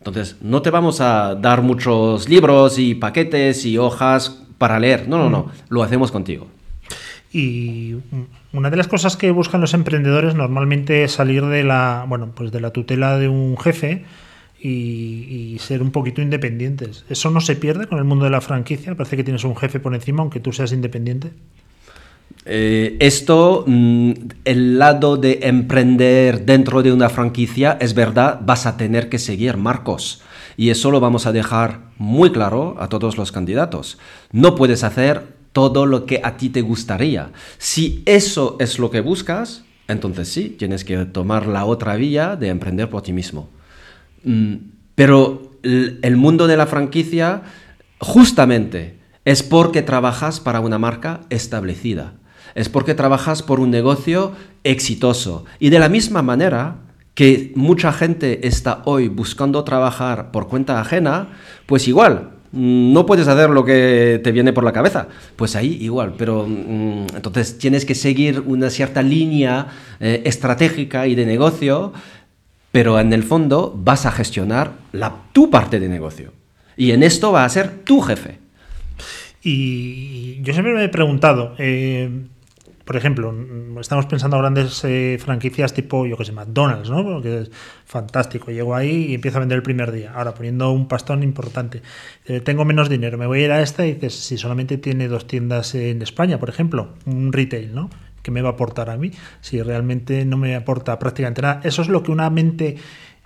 Entonces, 0.00 0.36
no 0.42 0.60
te 0.60 0.68
vamos 0.68 1.00
a 1.00 1.34
dar 1.34 1.62
muchos 1.62 2.28
libros 2.28 2.78
y 2.78 2.94
paquetes 2.94 3.64
y 3.64 3.78
hojas 3.78 4.42
para 4.58 4.78
leer. 4.78 5.08
No, 5.08 5.16
no, 5.16 5.30
no. 5.30 5.44
Mm. 5.44 5.50
Lo 5.70 5.82
hacemos 5.82 6.12
contigo. 6.12 6.59
Y 7.32 7.94
una 8.52 8.70
de 8.70 8.76
las 8.76 8.88
cosas 8.88 9.16
que 9.16 9.30
buscan 9.30 9.60
los 9.60 9.74
emprendedores 9.74 10.34
normalmente 10.34 11.04
es 11.04 11.12
salir 11.12 11.44
de 11.46 11.62
la, 11.62 12.04
bueno, 12.08 12.32
pues 12.34 12.50
de 12.50 12.60
la 12.60 12.70
tutela 12.70 13.18
de 13.18 13.28
un 13.28 13.56
jefe 13.56 14.04
y, 14.60 15.56
ser 15.60 15.82
un 15.82 15.90
poquito 15.90 16.20
independientes. 16.22 17.04
¿Eso 17.08 17.30
no 17.30 17.40
se 17.40 17.54
pierde 17.54 17.86
con 17.86 17.98
el 17.98 18.04
mundo 18.04 18.24
de 18.24 18.30
la 18.30 18.40
franquicia? 18.40 18.94
Parece 18.94 19.16
que 19.16 19.24
tienes 19.24 19.44
un 19.44 19.56
jefe 19.56 19.78
por 19.78 19.94
encima, 19.94 20.22
aunque 20.22 20.40
tú 20.40 20.52
seas 20.52 20.72
independiente. 20.72 21.30
Eh, 22.46 22.96
esto, 23.00 23.64
mm, 23.66 24.12
el 24.44 24.78
lado 24.78 25.16
de 25.16 25.40
emprender 25.42 26.44
dentro 26.44 26.82
de 26.82 26.92
una 26.92 27.08
franquicia, 27.08 27.78
es 27.80 27.94
verdad, 27.94 28.40
vas 28.42 28.66
a 28.66 28.76
tener 28.76 29.08
que 29.08 29.18
seguir 29.18 29.56
marcos. 29.56 30.22
Y 30.56 30.70
eso 30.70 30.90
lo 30.90 31.00
vamos 31.00 31.26
a 31.26 31.32
dejar 31.32 31.80
muy 31.98 32.32
claro 32.32 32.76
a 32.80 32.88
todos 32.88 33.16
los 33.16 33.30
candidatos. 33.30 33.98
No 34.32 34.56
puedes 34.56 34.84
hacer 34.84 35.39
todo 35.52 35.86
lo 35.86 36.06
que 36.06 36.20
a 36.22 36.36
ti 36.36 36.48
te 36.48 36.62
gustaría. 36.62 37.30
Si 37.58 38.02
eso 38.06 38.56
es 38.60 38.78
lo 38.78 38.90
que 38.90 39.00
buscas, 39.00 39.64
entonces 39.88 40.28
sí, 40.28 40.54
tienes 40.58 40.84
que 40.84 41.04
tomar 41.06 41.46
la 41.46 41.64
otra 41.64 41.96
vía 41.96 42.36
de 42.36 42.48
emprender 42.48 42.88
por 42.88 43.02
ti 43.02 43.12
mismo. 43.12 43.48
Mm, 44.24 44.54
pero 44.94 45.50
el 45.62 46.16
mundo 46.16 46.46
de 46.46 46.56
la 46.56 46.66
franquicia, 46.66 47.42
justamente, 47.98 48.98
es 49.24 49.42
porque 49.42 49.82
trabajas 49.82 50.40
para 50.40 50.60
una 50.60 50.78
marca 50.78 51.20
establecida. 51.30 52.14
Es 52.54 52.68
porque 52.68 52.94
trabajas 52.94 53.42
por 53.42 53.60
un 53.60 53.70
negocio 53.70 54.32
exitoso. 54.64 55.44
Y 55.58 55.70
de 55.70 55.78
la 55.78 55.88
misma 55.88 56.22
manera 56.22 56.76
que 57.14 57.52
mucha 57.54 57.92
gente 57.92 58.46
está 58.46 58.82
hoy 58.84 59.08
buscando 59.08 59.62
trabajar 59.64 60.30
por 60.30 60.48
cuenta 60.48 60.80
ajena, 60.80 61.28
pues 61.66 61.86
igual, 61.86 62.30
no 62.52 63.06
puedes 63.06 63.28
hacer 63.28 63.50
lo 63.50 63.64
que 63.64 64.20
te 64.22 64.32
viene 64.32 64.52
por 64.52 64.64
la 64.64 64.72
cabeza. 64.72 65.08
Pues 65.36 65.56
ahí 65.56 65.78
igual, 65.80 66.14
pero 66.16 66.46
mm, 66.46 67.06
entonces 67.16 67.58
tienes 67.58 67.84
que 67.84 67.94
seguir 67.94 68.42
una 68.46 68.70
cierta 68.70 69.02
línea 69.02 69.68
eh, 70.00 70.22
estratégica 70.24 71.06
y 71.06 71.14
de 71.14 71.26
negocio 71.26 71.92
pero 72.72 73.00
en 73.00 73.12
el 73.12 73.22
fondo 73.22 73.74
vas 73.76 74.06
a 74.06 74.12
gestionar 74.12 74.72
la, 74.92 75.14
tu 75.32 75.50
parte 75.50 75.80
de 75.80 75.88
negocio. 75.88 76.32
Y 76.76 76.92
en 76.92 77.02
esto 77.02 77.32
va 77.32 77.44
a 77.44 77.48
ser 77.48 77.84
tu 77.84 78.00
jefe. 78.00 78.38
Y 79.42 80.40
yo 80.42 80.52
siempre 80.52 80.74
me 80.74 80.84
he 80.84 80.88
preguntado, 80.88 81.54
eh, 81.58 82.10
por 82.90 82.96
ejemplo, 82.96 83.32
estamos 83.80 84.06
pensando 84.06 84.36
en 84.36 84.42
grandes 84.42 84.82
eh, 84.82 85.16
franquicias 85.22 85.72
tipo, 85.72 86.06
yo 86.06 86.16
qué 86.16 86.24
sé, 86.24 86.32
McDonald's, 86.32 86.90
¿no? 86.90 87.04
Porque 87.04 87.42
es 87.42 87.50
fantástico. 87.86 88.50
Llego 88.50 88.74
ahí 88.74 89.06
y 89.10 89.14
empiezo 89.14 89.36
a 89.36 89.38
vender 89.38 89.54
el 89.54 89.62
primer 89.62 89.92
día. 89.92 90.12
Ahora, 90.12 90.34
poniendo 90.34 90.72
un 90.72 90.88
pastón 90.88 91.22
importante. 91.22 91.82
Eh, 92.26 92.40
tengo 92.40 92.64
menos 92.64 92.88
dinero, 92.88 93.16
me 93.16 93.28
voy 93.28 93.42
a 93.42 93.44
ir 93.44 93.52
a 93.52 93.62
esta 93.62 93.86
y 93.86 93.92
dices, 93.92 94.16
si 94.16 94.36
solamente 94.36 94.76
tiene 94.76 95.06
dos 95.06 95.28
tiendas 95.28 95.76
en 95.76 96.02
España, 96.02 96.40
por 96.40 96.48
ejemplo, 96.48 96.94
un 97.06 97.32
retail, 97.32 97.72
¿no? 97.72 97.90
que 98.24 98.32
me 98.32 98.42
va 98.42 98.48
a 98.48 98.52
aportar 98.54 98.90
a 98.90 98.96
mí 98.96 99.12
si 99.40 99.62
realmente 99.62 100.24
no 100.24 100.36
me 100.36 100.56
aporta 100.56 100.98
prácticamente 100.98 101.42
nada. 101.42 101.60
Eso 101.62 101.82
es 101.82 101.88
lo 101.88 102.02
que 102.02 102.10
una 102.10 102.28
mente 102.28 102.74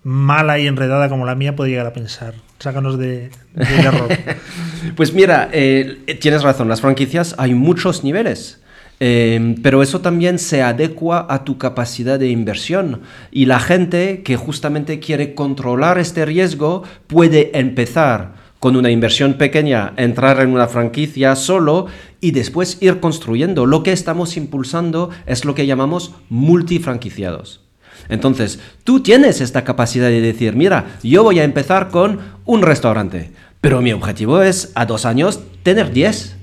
mala 0.02 0.59
y 0.59 0.66
enredada 0.66 1.09
como 1.09 1.25
la 1.25 1.37
mía 1.37 1.56
puede 1.56 1.71
llegar 1.71 1.87
a 1.87 1.94
pensar. 1.94 2.35
Sácanos 2.59 2.99
de, 2.99 3.30
error. 3.56 4.11
pues 4.94 5.14
mira, 5.14 5.49
eh, 5.52 6.18
tienes 6.21 6.42
razón, 6.42 6.68
las 6.68 6.83
franquicias 6.83 7.35
hay 7.38 7.54
muchos 7.54 8.04
niveles. 8.04 8.61
Eh, 9.00 9.56
pero 9.62 9.82
eso 9.82 10.00
también 10.00 10.38
se 10.38 10.62
adecua 10.62 11.26
a 11.28 11.44
tu 11.44 11.58
capacidad 11.58 12.18
de 12.18 12.28
inversión 12.28 13.00
y 13.32 13.46
la 13.46 13.58
gente 13.58 14.22
que 14.22 14.36
justamente 14.36 15.00
quiere 15.00 15.34
controlar 15.34 15.98
este 15.98 16.24
riesgo 16.24 16.84
puede 17.08 17.58
empezar 17.58 18.44
con 18.60 18.76
una 18.76 18.90
inversión 18.90 19.34
pequeña, 19.34 19.92
entrar 19.96 20.40
en 20.40 20.50
una 20.50 20.68
franquicia 20.68 21.36
solo 21.36 21.86
y 22.22 22.30
después 22.30 22.78
ir 22.80 22.98
construyendo. 22.98 23.66
Lo 23.66 23.82
que 23.82 23.92
estamos 23.92 24.38
impulsando 24.38 25.10
es 25.26 25.44
lo 25.44 25.54
que 25.54 25.66
llamamos 25.66 26.14
multifranquiciados. 26.30 27.60
Entonces, 28.08 28.60
tú 28.82 29.00
tienes 29.00 29.42
esta 29.42 29.64
capacidad 29.64 30.08
de 30.08 30.22
decir, 30.22 30.56
mira, 30.56 30.96
yo 31.02 31.22
voy 31.22 31.40
a 31.40 31.44
empezar 31.44 31.88
con 31.88 32.20
un 32.46 32.62
restaurante, 32.62 33.32
pero 33.60 33.82
mi 33.82 33.92
objetivo 33.92 34.40
es 34.40 34.72
a 34.74 34.86
dos 34.86 35.04
años 35.04 35.40
tener 35.62 35.92
10. 35.92 36.36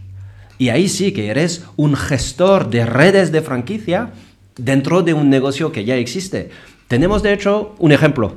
Y 0.57 0.69
ahí 0.69 0.87
sí 0.87 1.11
que 1.11 1.27
eres 1.27 1.65
un 1.75 1.95
gestor 1.95 2.69
de 2.69 2.85
redes 2.85 3.31
de 3.31 3.41
franquicia 3.41 4.11
dentro 4.57 5.01
de 5.01 5.13
un 5.13 5.29
negocio 5.29 5.71
que 5.71 5.85
ya 5.85 5.95
existe. 5.95 6.49
Tenemos 6.87 7.23
de 7.23 7.33
hecho 7.33 7.75
un 7.79 7.91
ejemplo. 7.91 8.35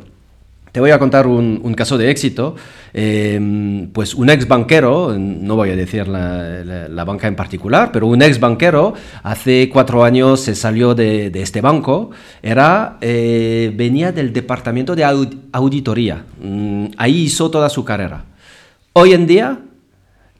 Te 0.74 0.80
voy 0.80 0.90
a 0.90 0.98
contar 0.98 1.28
un, 1.28 1.74
caso 1.74 1.96
de 1.96 2.10
éxito. 2.10 2.56
Em, 2.92 3.88
pues 3.92 4.12
un 4.12 4.28
ex 4.28 4.48
banquero, 4.48 5.16
no 5.16 5.54
voy 5.54 5.70
a 5.70 5.76
decir 5.76 6.08
la, 6.08 7.04
banca 7.04 7.28
en 7.28 7.36
particular, 7.36 7.90
pero 7.92 8.08
un 8.08 8.20
ex 8.22 8.40
banquero 8.40 8.92
hace 9.22 9.68
cuatro 9.72 10.02
años 10.02 10.40
se 10.40 10.56
salió 10.56 10.96
de, 10.96 11.30
este 11.34 11.60
banco, 11.60 12.10
era, 12.42 12.98
eh, 13.00 13.72
venía 13.76 14.10
del 14.10 14.32
departamento 14.32 14.96
de 14.96 15.04
auditoría. 15.52 16.24
Mm, 16.42 16.86
ahí 16.96 17.22
hizo 17.22 17.50
toda 17.52 17.68
su 17.68 17.84
carrera. 17.84 18.24
Hoy 18.94 19.12
en 19.12 19.28
día 19.28 19.58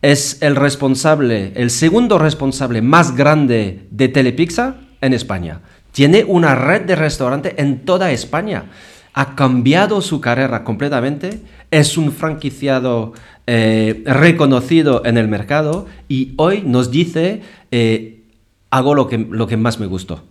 es 0.04 0.42
el 0.42 0.54
responsable, 0.54 1.52
el 1.56 1.70
segundo 1.70 2.18
responsable 2.18 2.82
más 2.82 3.16
grande 3.16 3.86
de 3.90 4.08
Telepizza 4.08 4.76
en 5.00 5.14
España. 5.14 5.62
Tiene 5.92 6.24
una 6.24 6.54
red 6.54 6.82
de 6.82 6.94
restaurantes 6.94 7.54
en 7.56 7.84
toda 7.84 8.12
España 8.12 8.66
ha 9.14 9.36
cambiado 9.36 10.00
su 10.02 10.20
carrera 10.20 10.64
completamente, 10.64 11.40
es 11.70 11.96
un 11.96 12.10
franquiciado 12.12 13.12
eh, 13.46 14.02
reconocido 14.04 15.04
en 15.04 15.16
el 15.16 15.28
mercado 15.28 15.86
y 16.08 16.34
hoy 16.36 16.62
nos 16.66 16.90
dice, 16.90 17.42
eh, 17.70 18.24
hago 18.70 18.94
lo 18.94 19.06
que, 19.06 19.18
lo 19.18 19.46
que 19.46 19.56
más 19.56 19.78
me 19.78 19.86
gustó. 19.86 20.24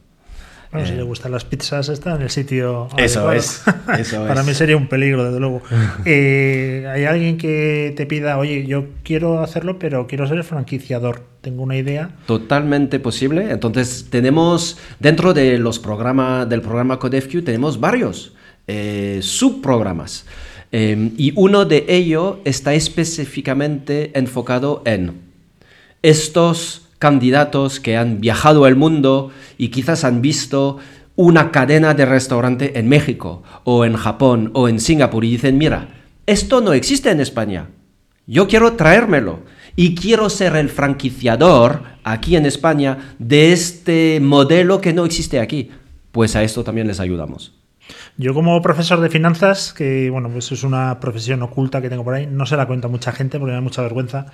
Bueno, 0.74 0.88
si 0.88 0.94
eh, 0.94 0.98
le 0.98 1.04
gustan 1.04 1.32
las 1.32 1.46
pizzas, 1.46 1.88
está 1.88 2.16
en 2.16 2.24
el 2.24 2.30
sitio. 2.30 2.90
Eso 2.98 3.32
es. 3.32 3.64
Para 4.12 4.44
mí 4.44 4.54
sería 4.54 4.76
un 4.76 4.88
peligro, 4.88 5.24
desde 5.24 5.40
luego. 5.40 5.62
Hay 6.06 7.06
alguien 7.06 7.38
que 7.38 7.94
te 7.96 8.06
pida, 8.06 8.38
oye, 8.38 8.66
yo 8.66 8.88
quiero 9.04 9.42
hacerlo, 9.42 9.80
pero 9.80 10.08
quiero 10.08 10.28
ser 10.28 10.38
el 10.38 10.44
franquiciador. 10.44 11.22
Tengo 11.42 11.64
una 11.64 11.78
idea. 11.78 12.10
Totalmente 12.26 13.00
posible. 13.00 13.52
Entonces, 13.52 14.08
tenemos 14.10 14.78
dentro 15.00 15.34
de 15.34 15.60
los 15.60 15.80
programas 15.80 16.50
del 16.50 16.62
programa 16.62 17.00
CodeFQ, 17.00 17.44
tenemos 17.46 17.80
varios. 17.80 18.34
Eh, 18.68 19.20
subprogramas. 19.22 20.26
Em, 20.72 21.12
y 21.18 21.34
uno 21.36 21.66
de 21.66 21.86
ellos 21.88 22.38
está 22.46 22.74
específicamente 22.74 24.18
enfocado 24.18 24.82
en 24.86 25.22
estos 26.02 26.83
candidatos 27.04 27.82
que 27.82 27.98
han 27.98 28.22
viajado 28.22 28.64
al 28.64 28.78
mundo 28.78 29.30
y 29.58 29.68
quizás 29.68 30.06
han 30.06 30.22
visto 30.22 30.78
una 31.18 31.52
cadena 31.52 31.94
de 31.94 32.06
restaurante 32.06 32.80
en 32.80 32.88
México 32.88 33.44
o 33.66 33.84
en 33.84 33.98
Japón 33.98 34.52
o 34.54 34.70
en 34.70 34.80
Singapur 34.80 35.26
y 35.26 35.32
dicen, 35.32 35.58
mira, 35.58 35.90
esto 36.28 36.62
no 36.62 36.72
existe 36.72 37.12
en 37.12 37.20
España. 37.20 37.68
Yo 38.26 38.48
quiero 38.48 38.78
traérmelo 38.78 39.42
y 39.76 39.96
quiero 39.96 40.30
ser 40.30 40.56
el 40.56 40.70
franquiciador 40.70 41.84
aquí 42.06 42.38
en 42.38 42.46
España 42.46 43.16
de 43.20 43.52
este 43.52 44.22
modelo 44.22 44.80
que 44.80 44.94
no 44.94 45.04
existe 45.04 45.42
aquí. 45.42 45.72
Pues 46.14 46.38
a 46.38 46.44
esto 46.44 46.64
también 46.64 46.88
les 46.88 47.02
ayudamos. 47.02 47.52
Yo 48.16 48.34
como 48.34 48.62
profesor 48.62 49.02
de 49.02 49.10
finanzas, 49.10 49.74
que 49.74 50.10
bueno, 50.10 50.30
pues 50.30 50.54
es 50.54 50.64
una 50.64 51.02
profesión 51.02 51.44
oculta 51.44 51.82
que 51.82 51.90
tengo 51.90 52.06
por 52.06 52.14
ahí, 52.14 52.28
no 52.28 52.46
se 52.46 52.56
la 52.56 52.66
cuenta 52.66 52.88
mucha 52.88 53.12
gente 53.12 53.40
porque 53.40 53.52
me 53.52 53.56
da 53.56 53.62
mucha 53.62 53.82
vergüenza, 53.82 54.28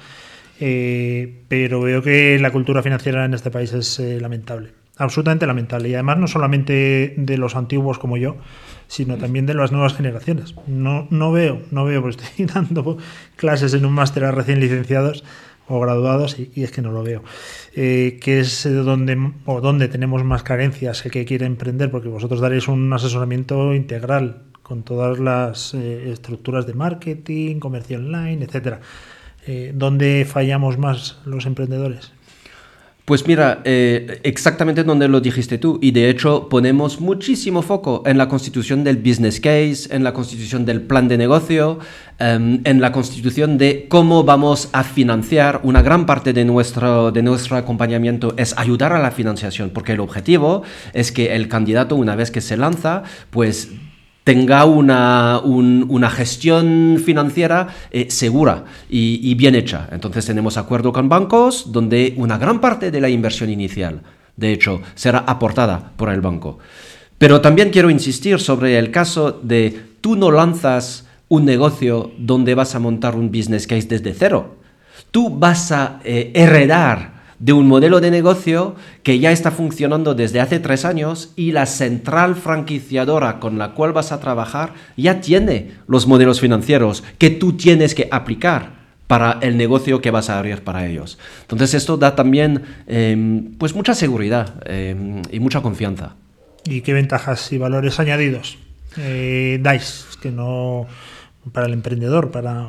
eh, 0.60 1.44
pero 1.48 1.82
veo 1.82 2.02
que 2.02 2.38
la 2.40 2.52
cultura 2.52 2.84
financiera 2.84 3.26
en 3.26 3.34
este 3.34 3.52
país 3.52 3.74
es 3.74 4.00
eh, 4.00 4.20
lamentable, 4.20 4.72
absolutamente 4.98 5.48
lamentable. 5.48 5.90
Y 5.90 5.94
además 5.94 6.18
no 6.18 6.28
solamente 6.28 7.14
de 7.18 7.38
los 7.38 7.56
antiguos 7.56 8.00
como 8.00 8.18
yo, 8.18 8.38
sino 8.88 9.18
también 9.18 9.46
de 9.46 9.54
las 9.54 9.72
nuevas 9.72 9.96
generaciones. 9.96 10.56
No, 10.68 11.08
no 11.10 11.32
veo, 11.32 11.62
no 11.72 11.86
veo, 11.86 12.02
porque 12.02 12.24
estoy 12.24 12.46
dando 12.46 12.98
clases 13.36 13.74
en 13.74 13.86
un 13.86 13.94
máster 13.94 14.26
a 14.26 14.32
recién 14.32 14.60
licenciados 14.60 15.24
o 15.70 15.80
graduados 15.80 16.38
y, 16.40 16.64
es 16.64 16.72
que 16.72 16.82
no 16.82 16.92
lo 16.92 17.04
veo. 17.04 17.24
Eh, 17.76 18.18
¿Qué 18.22 18.40
es 18.40 18.64
donde, 18.64 19.32
o 19.46 19.62
donde 19.62 19.88
tenemos 19.88 20.24
más 20.24 20.44
carencias 20.44 21.06
el 21.06 21.12
que 21.12 21.26
quiere 21.26 21.46
emprender? 21.46 21.92
Porque 21.92 22.10
vosotros 22.10 22.42
daréis 22.42 22.68
un 22.68 22.92
asesoramiento 22.92 23.74
integral 23.74 24.42
con 24.64 24.84
todas 24.84 25.20
las 25.20 25.74
eh, 25.74 26.12
estructuras 26.12 26.68
de 26.68 26.74
marketing, 26.74 27.60
comercio 27.60 27.98
online, 27.98 28.44
etcétera. 28.44 28.82
Eh, 29.48 29.72
¿Dónde 29.74 30.26
fallamos 30.26 30.78
más 30.78 31.18
los 31.26 31.46
emprendedores? 31.46 32.12
Pues 33.10 33.26
mira, 33.26 33.62
eh, 33.64 34.20
exactamente 34.22 34.84
donde 34.84 35.08
lo 35.08 35.20
dijiste 35.20 35.58
tú, 35.58 35.80
y 35.82 35.90
de 35.90 36.12
hecho 36.12 36.48
ponemos 36.48 37.02
muchísimo 37.02 37.64
foco 37.64 38.04
en 38.06 38.20
la 38.20 38.30
constitución 38.30 38.84
del 38.84 38.98
business 38.98 39.40
case, 39.40 39.88
en 39.90 40.04
la 40.04 40.14
constitución 40.14 40.64
del 40.64 40.84
plan 40.84 41.08
de 41.08 41.18
negocio, 41.18 41.80
em, 42.20 42.62
en 42.66 42.80
la 42.80 42.92
constitución 42.92 43.58
de 43.58 43.88
cómo 43.90 44.24
vamos 44.24 44.70
a 44.74 44.84
financiar. 44.84 45.62
Una 45.64 45.82
gran 45.82 46.06
parte 46.06 46.34
de 46.34 46.46
nuestro, 46.46 47.12
de 47.12 47.24
nuestro 47.24 47.58
acompañamiento 47.58 48.36
es 48.38 48.56
ayudar 48.60 48.94
a 48.94 49.00
la 49.00 49.10
financiación, 49.10 49.72
porque 49.72 49.94
el 49.94 50.02
objetivo 50.02 50.62
es 50.94 51.12
que 51.12 51.36
el 51.36 51.48
candidato, 51.48 51.96
una 51.96 52.16
vez 52.16 52.30
que 52.30 52.42
se 52.42 52.58
lanza, 52.58 53.02
pues 53.32 53.70
tenga 54.30 54.64
una, 54.66 55.40
una 55.40 56.10
gestión 56.12 57.02
financiera 57.04 57.68
eh, 57.90 58.12
segura 58.12 58.64
y, 58.88 59.34
bien 59.34 59.56
hecha. 59.56 59.90
Entonces 59.92 60.24
tenemos 60.24 60.56
acuerdo 60.56 60.94
con 60.94 61.10
bancos 61.10 61.72
donde 61.72 62.14
una 62.16 62.38
gran 62.38 62.62
parte 62.62 62.92
de 62.92 63.02
la 63.02 63.10
inversión 63.10 63.50
inicial, 63.50 64.04
de 64.38 64.54
hecho, 64.54 64.84
será 64.94 65.24
aportada 65.26 65.94
por 65.98 66.10
el 66.10 66.22
banco. 66.22 66.60
Pero 67.18 67.42
también 67.42 67.72
quiero 67.72 67.90
insistir 67.90 68.40
sobre 68.40 68.78
el 68.78 68.92
caso 68.92 69.32
de 69.42 69.82
tú 70.00 70.16
no 70.16 70.30
lanzas 70.30 71.08
un 71.28 71.46
negocio 71.46 72.12
donde 72.20 72.54
vas 72.54 72.76
a 72.76 72.80
montar 72.80 73.16
un 73.16 73.32
business 73.32 73.66
case 73.66 73.88
desde 73.88 74.14
cero. 74.14 74.58
Tú 75.10 75.40
vas 75.40 75.72
a 75.72 76.02
eh, 76.04 76.32
heredar 76.36 77.19
de 77.40 77.54
un 77.54 77.68
modelo 77.68 78.02
de 78.02 78.12
negocio 78.12 78.76
que 79.04 79.20
ya 79.20 79.32
está 79.32 79.52
funcionando 79.52 80.14
desde 80.14 80.42
hace 80.42 80.60
tres 80.60 80.86
años 80.86 81.32
y 81.36 81.52
la 81.52 81.66
central 81.66 82.36
franquiciadora 82.36 83.40
con 83.40 83.58
la 83.58 83.72
cual 83.72 83.94
vas 83.94 84.12
a 84.12 84.20
trabajar 84.20 84.74
ya 84.98 85.22
tiene 85.22 85.72
los 85.88 86.06
modelos 86.06 86.42
financieros 86.42 87.04
que 87.18 87.30
tú 87.30 87.54
tienes 87.54 87.96
que 87.96 88.08
aplicar 88.12 88.80
para 89.08 89.40
el 89.42 89.58
negocio 89.58 90.02
que 90.02 90.12
vas 90.12 90.30
a 90.30 90.38
abrir 90.38 90.64
para 90.64 90.86
ellos. 90.86 91.18
Entonces 91.42 91.74
esto 91.74 91.98
da 91.98 92.16
también 92.16 92.62
em, 92.86 93.56
pues 93.58 93.74
mucha 93.74 93.96
seguridad 93.96 94.62
em, 94.68 95.24
y 95.32 95.40
mucha 95.40 95.62
confianza. 95.62 96.16
¿Y 96.66 96.82
qué 96.82 96.94
ventajas 96.94 97.52
y 97.52 97.58
valores 97.58 98.00
añadidos 98.00 98.60
eh, 98.98 99.60
dais 99.62 100.06
que 100.22 100.32
no 100.32 100.86
para 101.54 101.68
el 101.68 101.74
emprendedor, 101.74 102.32
para 102.32 102.66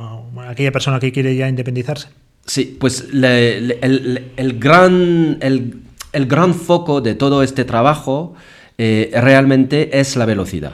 aquella 0.48 0.72
persona 0.72 1.00
que 1.00 1.12
quiere 1.12 1.36
ya 1.36 1.48
independizarse? 1.48 2.08
Sí, 2.46 2.76
pues 2.80 3.08
el, 3.12 4.58
gran, 4.58 5.38
el, 5.40 6.26
gran 6.26 6.54
foco 6.54 7.00
de 7.00 7.14
todo 7.14 7.42
este 7.42 7.64
trabajo 7.64 8.34
eh, 8.78 9.10
realmente 9.14 10.00
es 10.00 10.16
la 10.16 10.26
velocidad. 10.26 10.72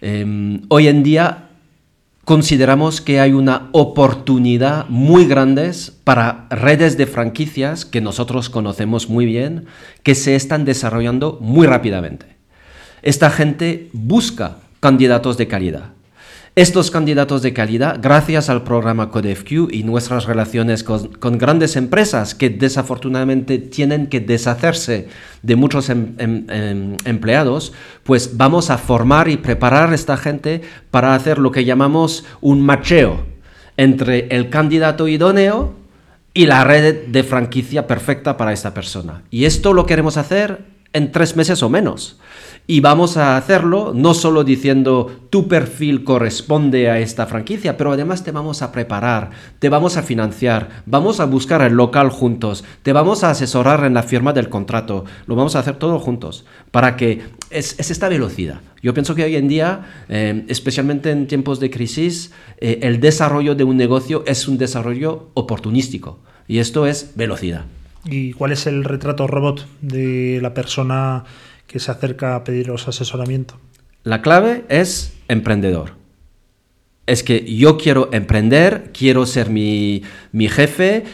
Em, 0.00 0.62
hoy 0.68 0.88
en 0.88 1.02
día 1.02 1.50
consideramos 2.24 3.00
que 3.00 3.20
hay 3.20 3.32
una 3.32 3.68
oportunidad 3.72 4.88
muy 4.88 5.26
grande 5.26 5.72
para 6.04 6.46
redes 6.48 6.96
de 6.96 7.06
franquicias 7.06 7.84
que 7.84 8.00
nosotros 8.00 8.48
conocemos 8.48 9.08
muy 9.08 9.26
bien, 9.26 9.66
que 10.02 10.14
se 10.14 10.36
están 10.36 10.64
desarrollando 10.64 11.38
muy 11.40 11.66
rápidamente. 11.66 12.26
Esta 13.02 13.30
gente 13.30 13.88
busca 13.92 14.58
candidatos 14.80 15.36
de 15.36 15.48
calidad. 15.48 15.90
Estos 16.56 16.90
candidatos 16.90 17.42
de 17.42 17.52
calidad, 17.52 18.00
gracias 18.02 18.50
al 18.50 18.64
programa 18.64 19.10
CodeFQ 19.10 19.70
y 19.70 19.84
nuestras 19.84 20.24
relaciones 20.24 20.82
con, 20.82 21.38
grandes 21.38 21.76
empresas 21.76 22.34
que 22.34 22.50
desafortunadamente 22.50 23.58
tienen 23.58 24.08
que 24.08 24.18
deshacerse 24.18 25.06
de 25.42 25.54
muchos 25.54 25.88
em, 25.90 26.14
em, 26.18 26.46
em, 26.48 26.96
empleados, 27.04 27.72
pues 28.02 28.36
vamos 28.36 28.70
a 28.70 28.78
formar 28.78 29.28
y 29.28 29.36
preparar 29.36 29.92
a 29.92 29.94
esta 29.94 30.16
gente 30.16 30.62
para 30.90 31.14
hacer 31.14 31.38
lo 31.38 31.52
que 31.52 31.64
llamamos 31.64 32.24
un 32.40 32.62
macheo 32.62 33.24
entre 33.76 34.26
el 34.30 34.50
candidato 34.50 35.06
idóneo 35.06 35.74
y 36.34 36.46
la 36.46 36.64
red 36.64 37.06
de 37.06 37.22
franquicia 37.22 37.86
perfecta 37.86 38.36
para 38.36 38.52
esta 38.52 38.74
persona. 38.74 39.22
Y 39.30 39.44
esto 39.44 39.72
lo 39.72 39.86
queremos 39.86 40.16
hacer 40.16 40.64
en 40.92 41.12
tres 41.12 41.36
meses 41.36 41.62
o 41.62 41.68
menos. 41.68 42.18
Y 42.70 42.78
vamos 42.78 43.16
a 43.16 43.36
hacerlo 43.36 43.90
no 43.96 44.14
solo 44.14 44.44
diciendo 44.44 45.10
tu 45.28 45.48
perfil 45.48 46.04
corresponde 46.04 46.88
a 46.88 47.00
esta 47.00 47.26
franquicia, 47.26 47.76
pero 47.76 47.90
además 47.90 48.22
te 48.22 48.30
vamos 48.30 48.62
a 48.62 48.70
preparar, 48.70 49.30
te 49.58 49.68
vamos 49.68 49.96
a 49.96 50.04
financiar, 50.04 50.84
vamos 50.86 51.18
a 51.18 51.24
buscar 51.24 51.62
el 51.62 51.72
local 51.72 52.10
juntos, 52.10 52.62
te 52.84 52.92
vamos 52.92 53.24
a 53.24 53.30
asesorar 53.30 53.84
en 53.84 53.94
la 53.94 54.04
firma 54.04 54.32
del 54.32 54.48
contrato, 54.48 55.04
lo 55.26 55.34
vamos 55.34 55.56
a 55.56 55.58
hacer 55.58 55.80
todo 55.80 55.98
juntos 55.98 56.44
para 56.70 56.94
que 56.94 57.22
es, 57.50 57.74
esta 57.80 58.08
velocidad. 58.08 58.60
Yo 58.80 58.94
pienso 58.94 59.16
que 59.16 59.24
hoy 59.24 59.34
en 59.34 59.48
día, 59.48 60.04
eh, 60.08 60.44
especialmente 60.46 61.10
en 61.10 61.26
tiempos 61.26 61.58
de 61.58 61.70
crisis, 61.70 62.30
eh, 62.58 62.78
el 62.82 63.00
desarrollo 63.00 63.56
de 63.56 63.64
un 63.64 63.78
negocio 63.78 64.22
es 64.28 64.46
un 64.46 64.58
desarrollo 64.58 65.30
oportunístico 65.34 66.20
y 66.46 66.58
esto 66.58 66.86
es 66.86 67.14
velocidad. 67.16 67.64
¿Y 68.04 68.32
cuál 68.32 68.52
es 68.52 68.68
el 68.68 68.84
retrato 68.84 69.26
robot 69.26 69.66
de 69.82 70.38
la 70.40 70.54
persona 70.54 71.24
que 71.70 71.78
se 71.78 71.92
acerca 71.92 72.34
a 72.34 72.42
pediros 72.42 72.88
asesoramiento? 72.88 73.54
La 74.02 74.22
clave 74.22 74.64
es 74.68 75.14
emprendedor. 75.28 75.92
Es 77.06 77.22
que 77.22 77.44
yo 77.54 77.78
quiero 77.78 78.08
emprender, 78.12 78.90
quiero 78.92 79.24
ser 79.24 79.50
mi, 79.50 80.02
jefe. 80.48 81.04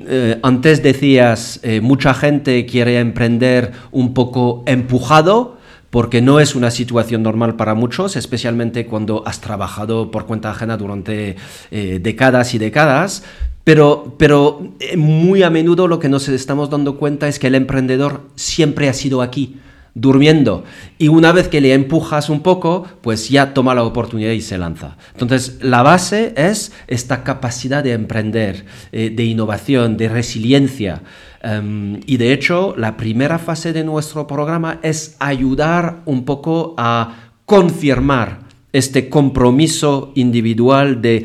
Eh, 0.00 0.38
antes 0.42 0.82
decías, 0.82 1.60
eh, 1.62 1.82
mucha 1.82 2.14
gente 2.14 2.64
quiere 2.64 2.98
emprender 2.98 3.72
un 3.92 4.14
poco 4.14 4.62
empujado, 4.66 5.58
porque 5.90 6.22
no 6.22 6.40
es 6.40 6.54
una 6.54 6.70
situación 6.70 7.22
normal 7.22 7.56
para 7.56 7.74
muchos, 7.74 8.16
especialmente 8.16 8.86
cuando 8.86 9.22
has 9.26 9.42
trabajado 9.42 10.10
por 10.10 10.24
cuenta 10.24 10.50
ajena 10.50 10.78
durante 10.78 11.36
eh, 11.70 11.98
décadas 12.00 12.54
y 12.54 12.58
décadas. 12.58 13.22
Pero, 13.64 14.14
pero 14.16 14.72
muy 14.96 15.42
a 15.42 15.50
menudo 15.50 15.88
lo 15.88 15.98
que 15.98 16.08
nos 16.08 16.28
estamos 16.28 16.70
dando 16.70 16.96
cuenta 16.96 17.28
es 17.28 17.38
que 17.38 17.48
el 17.48 17.54
emprendedor 17.54 18.22
siempre 18.36 18.88
ha 18.88 18.92
sido 18.94 19.20
aquí 19.20 19.56
durmiendo. 19.96 20.62
Y 20.98 21.08
una 21.08 21.32
vez 21.32 21.48
que 21.48 21.62
le 21.62 21.72
empujas 21.72 22.28
un 22.28 22.40
poco, 22.40 22.86
pues 23.00 23.30
ya 23.30 23.54
toma 23.54 23.74
la 23.74 23.82
oportunidad 23.82 24.30
y 24.32 24.42
se 24.42 24.58
lanza. 24.58 24.98
Entonces, 25.14 25.58
la 25.62 25.82
base 25.82 26.34
es 26.36 26.70
esta 26.86 27.24
capacidad 27.24 27.82
de 27.82 27.92
emprender, 27.92 28.66
eh, 28.92 29.10
de 29.10 29.24
innovación, 29.24 29.96
de 29.96 30.10
resiliencia. 30.10 31.02
Em, 31.42 32.00
y 32.06 32.18
de 32.18 32.34
hecho, 32.34 32.74
la 32.76 32.98
primera 32.98 33.38
fase 33.38 33.72
de 33.72 33.84
nuestro 33.84 34.26
programa 34.26 34.80
es 34.82 35.16
ayudar 35.18 36.02
un 36.04 36.26
poco 36.26 36.74
a 36.76 37.32
confirmar 37.46 38.40
este 38.74 39.08
compromiso 39.08 40.12
individual 40.14 41.00
de 41.00 41.24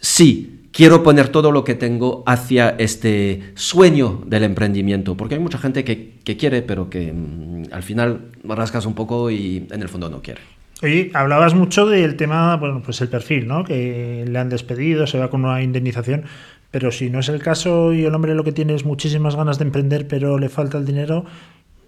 sí, 0.00 0.55
quiero 0.76 1.02
poner 1.02 1.28
todo 1.28 1.52
lo 1.52 1.64
que 1.64 1.74
tengo 1.74 2.22
hacia 2.26 2.74
este 2.78 3.52
sueño 3.54 4.22
del 4.26 4.44
emprendimiento, 4.44 5.16
porque 5.16 5.36
hay 5.36 5.40
mucha 5.40 5.58
gente 5.58 5.84
que, 5.84 6.36
quiere, 6.36 6.60
pero 6.62 6.90
que 6.90 7.12
mm, 7.12 7.72
al 7.72 7.82
final 7.82 8.26
rascas 8.44 8.84
un 8.84 8.94
poco 8.94 9.30
y 9.30 9.66
en 9.70 9.82
el 9.82 9.88
fondo 9.88 10.10
no 10.10 10.20
quiere. 10.20 10.42
Oye, 10.82 11.10
hablabas 11.14 11.54
mucho 11.54 11.86
del 11.86 12.16
tema, 12.16 12.56
bueno, 12.56 12.82
pues 12.84 13.00
el 13.00 13.08
perfil, 13.08 13.48
¿no? 13.48 13.64
Que 13.64 14.26
le 14.28 14.38
han 14.38 14.50
despedido, 14.50 15.06
se 15.06 15.18
va 15.18 15.30
con 15.30 15.44
una 15.46 15.62
indemnización, 15.62 16.24
pero 16.70 16.92
si 16.92 17.08
no 17.08 17.20
es 17.20 17.30
el 17.30 17.42
caso 17.42 17.94
y 17.94 18.04
el 18.04 18.14
hombre 18.14 18.34
lo 18.34 18.44
que 18.44 18.52
tiene 18.52 18.74
es 18.74 18.84
muchísimas 18.84 19.34
ganas 19.34 19.58
de 19.58 19.64
emprender, 19.64 20.06
pero 20.06 20.38
le 20.38 20.50
falta 20.50 20.76
el 20.76 20.84
dinero, 20.84 21.24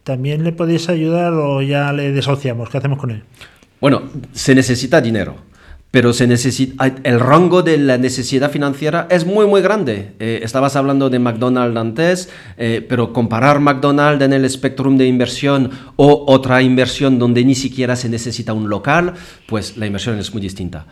¿también 0.05 0.43
le 0.43 0.53
podéis 0.53 0.89
ayudar 0.89 1.35
o 1.35 1.61
ya 1.61 1.93
le 1.93 2.13
desociamos? 2.13 2.71
¿Qué 2.71 2.79
hacemos 2.79 2.99
con 2.99 3.11
él? 3.11 3.23
Bueno, 3.81 4.05
se 4.33 4.55
necesita 4.55 5.03
dinero 5.03 5.48
pero 5.91 6.13
se 6.13 6.27
necesita, 6.27 6.95
el 7.03 7.19
rango 7.19 7.63
de 7.63 7.79
la 7.79 7.97
necesidad 7.97 8.51
financiera 8.51 9.07
es 9.11 9.25
muy, 9.25 9.47
muy 9.47 9.63
grande. 9.63 10.13
Eh, 10.19 10.41
estabas 10.43 10.77
hablando 10.77 11.09
de 11.09 11.19
McDonald's 11.19 11.79
antes, 11.79 12.29
eh, 12.59 12.85
pero 12.87 13.13
comparar 13.13 13.61
McDonald's 13.61 14.25
en 14.25 14.35
el 14.35 14.45
espectro 14.45 14.91
de 14.91 15.07
inversión 15.07 15.71
o 15.97 16.25
otra 16.27 16.63
inversión 16.63 17.19
donde 17.19 17.45
ni 17.45 17.55
siquiera 17.55 17.97
se 17.97 18.09
necesita 18.09 18.53
un 18.53 18.69
local, 18.69 19.15
pues 19.47 19.77
la 19.77 19.87
inversión 19.87 20.19
es 20.19 20.33
muy 20.33 20.43
distinta. 20.43 20.87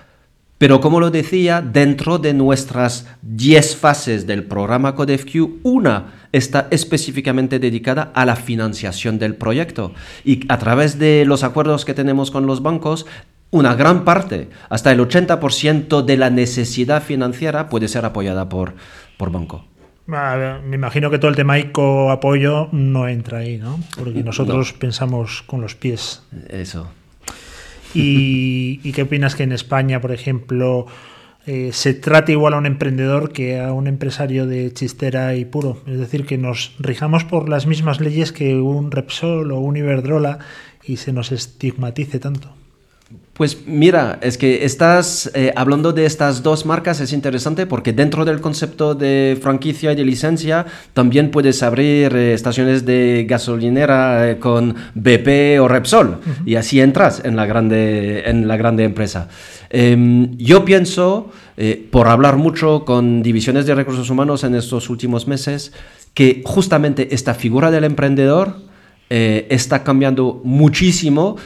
Pero 0.59 0.81
como 0.81 1.01
lo 1.01 1.11
decía, 1.11 1.61
dentro 1.61 2.17
de 2.17 2.33
nuestras 2.33 3.07
10 3.21 3.77
fases 3.77 4.27
del 4.27 4.45
programa 4.45 4.95
CodeFQ, 4.95 5.61
una 5.63 6.15
está 6.33 6.69
específicamente 6.71 7.59
dedicada 7.59 8.11
a 8.15 8.25
la 8.25 8.37
financiación 8.37 9.19
del 9.19 9.35
proyecto. 9.35 9.93
Y 10.25 10.41
a 10.49 10.59
través 10.59 10.99
de 10.99 11.27
los 11.27 11.45
acuerdos 11.45 11.85
que 11.85 11.93
tenemos 11.93 12.31
con 12.31 12.47
los 12.47 12.63
bancos, 12.63 13.05
una 13.51 13.75
gran 13.75 14.05
parte, 14.05 14.49
hasta 14.69 14.93
el 14.93 15.01
80% 15.01 16.05
de 16.05 16.17
la 16.17 16.31
necesidad 16.31 17.03
financiera 17.03 17.69
puede 17.69 17.89
ser 17.89 18.05
apoyada 18.05 18.49
por, 18.49 18.75
por 19.17 19.31
banco. 19.31 19.65
Me 20.07 20.77
imagino 20.77 21.11
que 21.11 21.19
todo 21.19 21.31
el 21.31 21.37
tema 21.37 21.59
ICO 21.59 22.13
apoyo 22.13 22.69
no 22.71 23.09
entra 23.09 23.39
ahí, 23.39 23.59
¿no? 23.59 23.81
Porque 23.99 24.23
nosotros 24.23 24.73
pensamos 24.73 25.43
con 25.43 25.61
los 25.61 25.75
pies. 25.75 26.23
Eso. 26.49 26.89
¿Y, 27.93 28.93
qué 28.93 29.03
opinas 29.03 29.35
que 29.35 29.43
en 29.43 29.53
España, 29.53 30.01
por 30.01 30.13
ejemplo, 30.13 30.87
eh, 31.47 31.71
se 31.73 31.95
trate 31.95 32.33
igual 32.33 32.55
a 32.55 32.59
un 32.59 32.67
emprendedor 32.67 33.33
que 33.33 33.59
a 33.59 33.73
un 33.73 33.89
empresario 33.89 34.47
de 34.47 34.73
chistera 34.73 35.35
y 35.35 35.45
puro. 35.45 35.83
Es 35.87 35.99
decir, 35.99 36.25
que 36.25 36.39
nos 36.39 36.75
rijamos 36.79 37.25
por 37.25 37.49
las 37.49 37.67
mismas 37.67 38.01
leyes 38.01 38.33
que 38.33 38.55
un 38.57 38.93
Repsol 38.93 39.51
o 39.51 39.59
un 39.59 39.77
Iberdrola 39.77 40.39
y 40.85 40.99
se 40.99 41.13
nos 41.13 41.33
estigmatice 41.33 42.21
tanto. 42.21 42.51
Pues 43.37 43.66
mira, 43.66 44.18
es 44.22 44.38
que 44.38 44.64
estás 44.64 45.31
eh, 45.35 45.53
hablando 45.57 45.92
de 45.92 46.07
estas 46.07 46.42
dos 46.42 46.64
marcas, 46.64 47.01
es 47.01 47.12
interesante 47.12 47.66
porque 47.66 47.92
dentro 47.92 48.25
del 48.25 48.40
concepto 48.40 48.94
de 48.94 49.38
franquicia 49.42 49.92
y 49.92 49.94
de 49.94 50.07
licencia 50.07 50.64
también 50.94 51.31
puedes 51.31 51.62
abrir 51.62 52.16
eh, 52.16 52.33
estaciones 52.33 52.87
de 52.87 53.27
gasolinera 53.29 54.31
eh, 54.31 54.38
con 54.38 54.75
BP 54.94 55.61
o 55.61 55.68
Repsol 55.68 56.20
y 56.46 56.55
así 56.55 56.81
entras 56.81 57.20
en 57.27 57.37
la 57.37 57.44
grande, 57.44 58.22
en 58.25 58.49
la 58.49 58.57
grande 58.57 58.85
empresa. 58.85 59.29
Em, 59.68 60.35
yo 60.38 60.64
pienso, 60.64 61.31
por 61.90 62.09
hablar 62.09 62.37
mucho 62.37 62.85
con 62.87 63.22
divisiones 63.22 63.66
de 63.66 63.75
recursos 63.75 64.09
humanos 64.09 64.44
en 64.44 64.55
estos 64.55 64.88
últimos 64.88 65.27
meses, 65.27 65.72
que 66.14 66.42
justamente 66.44 67.14
esta 67.14 67.35
figura 67.35 67.70
del 67.70 67.85
emprendedor 67.85 68.57
está 69.09 69.85
cambiando 69.85 70.40
muchísimo 70.44 71.37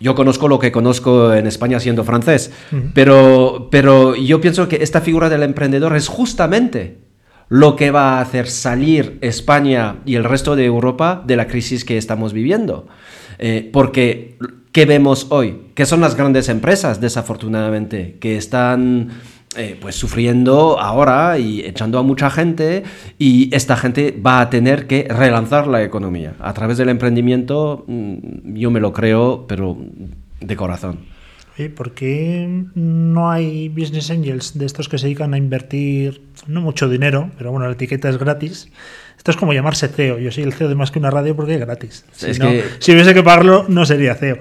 yo 0.00 0.14
conozco 0.14 0.48
lo 0.48 0.58
que 0.58 0.72
conozco 0.72 1.32
en 1.34 1.46
España 1.46 1.78
siendo 1.78 2.04
francés, 2.04 2.50
pero, 2.94 3.68
pero 3.70 4.16
yo 4.16 4.40
pienso 4.40 4.66
que 4.66 4.76
esta 4.76 5.02
figura 5.02 5.28
del 5.28 5.42
emprendedor 5.42 5.94
es 5.94 6.08
justamente 6.08 6.98
lo 7.48 7.76
que 7.76 7.90
va 7.90 8.18
a 8.18 8.20
hacer 8.20 8.46
salir 8.48 9.18
España 9.20 9.96
y 10.06 10.14
el 10.14 10.24
resto 10.24 10.56
de 10.56 10.64
Europa 10.64 11.22
de 11.26 11.36
la 11.36 11.48
crisis 11.48 11.84
que 11.84 11.98
estamos 11.98 12.32
viviendo. 12.32 12.86
Eh, 13.38 13.68
porque, 13.72 14.38
¿qué 14.72 14.86
vemos 14.86 15.26
hoy? 15.30 15.72
Que 15.74 15.84
son 15.84 16.00
las 16.00 16.14
grandes 16.14 16.48
empresas, 16.48 17.00
desafortunadamente, 17.00 18.18
que 18.20 18.36
están 18.36 19.10
eh, 19.56 19.76
pues 19.80 19.96
sufriendo 19.96 20.78
ahora 20.78 21.38
y 21.38 21.60
echando 21.62 21.98
a 21.98 22.02
mucha 22.02 22.30
gente 22.30 22.84
y 23.18 23.52
esta 23.52 23.76
gente 23.76 24.16
va 24.24 24.40
a 24.40 24.48
tener 24.48 24.86
que 24.86 25.08
relanzar 25.10 25.66
la 25.66 25.82
economía. 25.82 26.34
A 26.38 26.54
través 26.54 26.78
del 26.78 26.88
emprendimiento 26.88 27.84
mm, 27.88 28.54
yo 28.54 28.70
me 28.70 28.78
lo 28.78 28.92
creo, 28.92 29.46
pero 29.48 29.76
de 30.40 30.56
corazón. 30.56 30.98
¿Por 31.68 31.92
qué 31.92 32.64
no 32.74 33.30
hay 33.30 33.68
business 33.68 34.10
angels 34.10 34.56
de 34.56 34.64
estos 34.64 34.88
que 34.88 34.96
se 34.96 35.06
dedican 35.06 35.34
a 35.34 35.36
invertir 35.36 36.22
no 36.46 36.62
mucho 36.62 36.88
dinero, 36.88 37.30
pero 37.36 37.50
bueno, 37.50 37.66
la 37.66 37.72
etiqueta 37.72 38.08
es 38.08 38.16
gratis? 38.16 38.70
Esto 39.18 39.32
es 39.32 39.36
como 39.36 39.52
llamarse 39.52 39.88
CEO. 39.88 40.18
Yo 40.18 40.30
soy 40.30 40.44
el 40.44 40.54
CEO 40.54 40.68
de 40.68 40.74
más 40.74 40.90
que 40.90 40.98
una 40.98 41.10
radio 41.10 41.36
porque 41.36 41.54
es 41.54 41.60
gratis. 41.60 42.06
Si, 42.12 42.32
si 42.32 42.92
hubiese 42.92 43.12
que 43.12 43.22
pagarlo, 43.22 43.66
no 43.68 43.84
sería 43.84 44.14
CEO. 44.14 44.38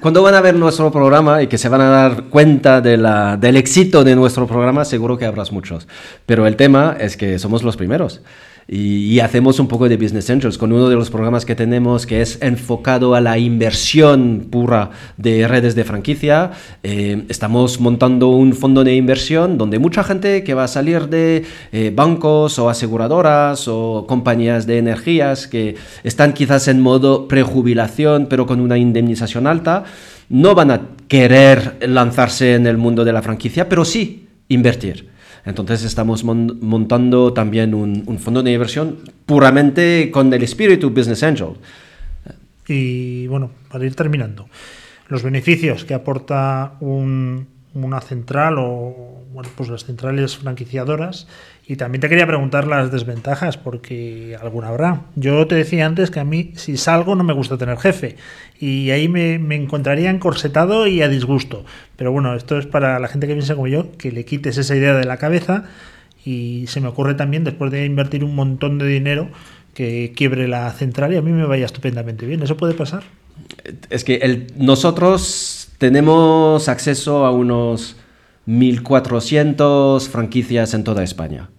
Cuando 0.00 0.22
van 0.22 0.34
a 0.34 0.40
ver 0.42 0.54
nuestro 0.54 0.92
programa 0.92 1.42
y 1.42 1.46
que 1.46 1.56
se 1.56 1.68
van 1.68 1.80
a 1.80 1.88
dar 1.88 2.24
cuenta 2.24 2.80
de 2.80 2.98
la, 2.98 3.36
del 3.36 3.56
éxito 3.56 4.04
de 4.04 4.14
nuestro 4.14 4.46
programa, 4.46 4.84
seguro 4.84 5.16
que 5.16 5.24
habrás 5.24 5.52
muchos. 5.52 5.88
Pero 6.26 6.46
el 6.46 6.56
tema 6.56 6.96
es 7.00 7.16
que 7.16 7.38
somos 7.38 7.62
los 7.62 7.76
primeros. 7.76 8.20
Y, 8.68 9.20
hacemos 9.20 9.60
un 9.60 9.68
poco 9.68 9.88
de 9.88 9.96
Business 9.96 10.28
Angels 10.28 10.58
con 10.58 10.72
uno 10.72 10.88
de 10.88 10.96
los 10.96 11.08
programas 11.08 11.44
que 11.44 11.54
tenemos 11.54 12.04
que 12.04 12.20
es 12.20 12.38
enfocado 12.42 13.14
a 13.14 13.20
la 13.20 13.38
inversión 13.38 14.48
pura 14.50 14.90
de 15.16 15.46
redes 15.46 15.76
de 15.76 15.84
franquicia. 15.84 16.50
Eh, 16.82 17.24
estamos 17.28 17.80
montando 17.80 18.30
un 18.30 18.54
fondo 18.54 18.82
de 18.82 18.96
inversión 18.96 19.56
donde 19.56 19.78
mucha 19.78 20.02
gente 20.02 20.42
que 20.42 20.54
va 20.54 20.64
a 20.64 20.68
salir 20.68 21.08
de 21.08 21.44
eh, 21.70 21.92
bancos 21.94 22.58
o 22.58 22.68
aseguradoras 22.68 23.68
o 23.68 24.04
compañías 24.08 24.66
de 24.66 24.78
energías 24.78 25.46
que 25.46 25.76
están 26.02 26.32
quizás 26.32 26.66
en 26.66 26.80
modo 26.80 27.28
prejubilación 27.28 28.26
pero 28.28 28.46
con 28.46 28.60
una 28.60 28.78
indemnización 28.78 29.46
alta, 29.46 29.84
no 30.28 30.56
van 30.56 30.72
a 30.72 30.80
querer 31.06 31.76
lanzarse 31.82 32.54
en 32.54 32.66
el 32.66 32.78
mundo 32.78 33.04
de 33.04 33.12
la 33.12 33.22
franquicia, 33.22 33.68
pero 33.68 33.84
sí 33.84 34.26
invertir. 34.48 35.15
Entonces 35.46 35.84
estamos 35.84 36.24
montando 36.24 37.32
también 37.32 37.72
un, 37.72 38.18
fondo 38.18 38.42
de 38.42 38.52
inversión 38.52 38.98
puramente 39.24 40.10
con 40.12 40.32
el 40.34 40.42
espíritu 40.42 40.90
Business 40.90 41.22
Angel. 41.22 41.50
Y 42.66 43.28
bueno, 43.28 43.50
para 43.70 43.86
ir 43.86 43.94
terminando, 43.94 44.48
los 45.08 45.22
beneficios 45.22 45.84
que 45.84 45.94
aporta 45.94 46.72
una 46.80 48.00
central 48.00 48.56
o 48.58 49.15
bueno, 49.36 49.50
pues 49.54 49.68
las 49.68 49.84
centrales 49.84 50.38
franquiciadoras 50.38 51.26
y 51.66 51.76
también 51.76 52.00
te 52.00 52.08
quería 52.08 52.26
preguntar 52.26 52.66
las 52.66 52.90
desventajas, 52.90 53.58
porque 53.58 54.34
alguna 54.40 54.68
habrá. 54.68 55.02
Yo 55.14 55.46
te 55.46 55.54
decía 55.56 55.84
antes 55.84 56.10
que 56.10 56.20
a 56.20 56.24
mí, 56.24 56.52
si 56.54 56.78
salgo, 56.78 57.14
no 57.16 57.22
me 57.22 57.34
gusta 57.34 57.58
tener 57.58 57.76
jefe. 57.76 58.16
Y 58.58 58.92
ahí 58.92 59.08
me, 59.08 59.34
encontraría 59.54 60.08
encorsetado 60.08 60.86
y 60.86 61.02
a 61.02 61.08
disgusto. 61.08 61.66
Pero 61.96 62.12
bueno, 62.12 62.34
esto 62.34 62.56
es 62.56 62.64
para 62.64 62.98
la 62.98 63.08
gente 63.08 63.26
que 63.26 63.34
piensa 63.34 63.54
como 63.54 63.66
yo, 63.66 63.92
que 63.98 64.10
le 64.10 64.24
quites 64.24 64.56
esa 64.56 64.74
idea 64.74 64.94
de 64.94 65.04
la 65.04 65.18
cabeza. 65.18 65.64
Y 66.24 66.64
se 66.68 66.80
me 66.80 66.88
ocurre 66.88 67.12
también, 67.12 67.44
después 67.44 67.70
de 67.70 67.84
invertir 67.84 68.24
un 68.24 68.34
montón 68.34 68.78
de 68.78 68.86
dinero, 68.86 69.28
que 69.74 70.14
quiebre 70.16 70.48
la 70.48 70.72
central 70.72 71.12
y 71.12 71.16
a 71.16 71.22
mí 71.22 71.32
me 71.32 71.44
vaya 71.44 71.66
estupendamente 71.66 72.24
bien. 72.24 72.42
¿Eso 72.42 72.56
puede 72.56 72.72
pasar? 72.72 73.02
Es 73.90 74.02
que 74.02 74.46
nosotros 74.56 75.68
tenemos 75.76 76.70
acceso 76.70 77.26
a 77.26 77.32
unos 77.32 77.96
1.400 78.46 80.08
franquicias 80.08 80.74
en 80.74 80.84
toda 80.84 81.02
España. 81.02 81.50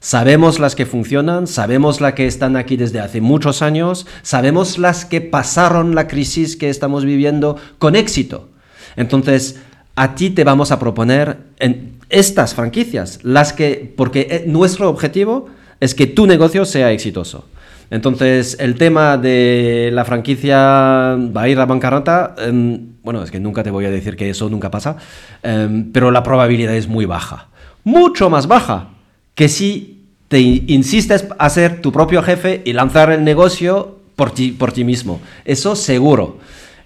Sabemos 0.00 0.58
las 0.58 0.74
que 0.74 0.84
funcionan, 0.84 1.46
sabemos 1.46 2.00
las 2.00 2.14
que 2.14 2.26
están 2.26 2.56
aquí 2.56 2.76
desde 2.76 2.98
hace 2.98 3.20
muchos 3.20 3.62
años, 3.62 4.06
sabemos 4.22 4.76
las 4.76 5.04
que 5.04 5.20
pasaron 5.20 5.94
la 5.94 6.08
crisis 6.08 6.56
que 6.56 6.70
estamos 6.70 7.04
viviendo 7.04 7.56
con 7.78 7.94
éxito. 7.94 8.48
Entonces, 8.96 9.60
a 9.94 10.16
ti 10.16 10.30
te 10.30 10.42
vamos 10.42 10.72
a 10.72 10.80
proponer 10.80 11.38
en 11.58 11.98
estas 12.08 12.54
franquicias, 12.54 13.20
las 13.22 13.52
que, 13.52 13.94
porque 13.96 14.26
eh, 14.28 14.44
nuestro 14.46 14.88
objetivo 14.88 15.46
es 15.78 15.94
que 15.94 16.06
tu 16.06 16.26
negocio 16.26 16.64
sea 16.64 16.90
exitoso. 16.90 17.46
Entonces, 17.92 18.56
el 18.58 18.76
tema 18.76 19.18
de 19.18 19.90
la 19.92 20.06
franquicia 20.06 20.56
va 20.56 21.42
a 21.42 21.48
ir 21.50 21.60
a 21.60 21.66
bancarrota, 21.66 22.34
em, 22.38 22.94
bueno, 23.02 23.22
es 23.22 23.30
que 23.30 23.38
nunca 23.38 23.62
te 23.62 23.70
voy 23.70 23.84
a 23.84 23.90
decir 23.90 24.16
que 24.16 24.30
eso 24.30 24.48
nunca 24.48 24.70
pasa, 24.70 24.96
em, 25.42 25.92
pero 25.92 26.10
la 26.10 26.22
probabilidad 26.22 26.74
es 26.74 26.88
muy 26.88 27.04
baja. 27.04 27.48
Mucho 27.84 28.30
más 28.30 28.46
baja 28.46 28.88
que 29.34 29.46
si 29.50 30.06
te 30.28 30.40
insistes 30.40 31.26
a 31.38 31.50
ser 31.50 31.82
tu 31.82 31.92
propio 31.92 32.22
jefe 32.22 32.62
y 32.64 32.72
lanzar 32.72 33.12
el 33.12 33.24
negocio 33.24 33.98
por 34.16 34.30
ti, 34.30 34.52
por 34.52 34.72
ti 34.72 34.84
mismo. 34.84 35.20
Eso 35.44 35.76
seguro. 35.76 36.38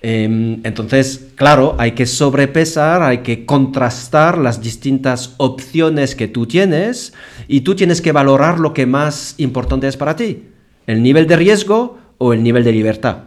Em, 0.02 0.58
entonces, 0.64 1.28
claro, 1.36 1.76
hay 1.78 1.92
que 1.92 2.06
sobrepesar, 2.06 3.02
hay 3.04 3.18
que 3.18 3.46
contrastar 3.46 4.38
las 4.38 4.60
distintas 4.60 5.34
opciones 5.36 6.16
que 6.16 6.26
tú 6.26 6.46
tienes 6.46 7.12
y 7.46 7.60
tú 7.60 7.76
tienes 7.76 8.00
que 8.00 8.10
valorar 8.10 8.58
lo 8.58 8.74
que 8.74 8.86
más 8.86 9.36
importante 9.38 9.86
es 9.86 9.96
para 9.96 10.16
ti 10.16 10.42
el 10.86 11.02
nivel 11.02 11.26
de 11.26 11.36
riesgo 11.36 11.98
o 12.18 12.32
el 12.32 12.42
nivel 12.42 12.64
de 12.64 12.72
libertad. 12.72 13.18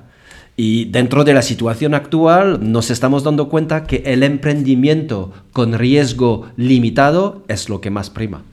Y 0.56 0.86
dentro 0.86 1.24
de 1.24 1.34
la 1.34 1.42
situación 1.42 1.94
actual 1.94 2.72
nos 2.72 2.92
estamos 2.92 3.24
dando 3.24 3.48
cuenta 3.48 3.86
que 3.86 4.04
el 4.06 4.24
emprendimiento 4.24 5.32
con 5.54 5.74
riesgo 5.74 6.48
limitado 6.58 7.44
es 7.48 7.70
lo 7.70 7.80
que 7.80 7.90
más 7.90 8.10
prima. 8.10 8.44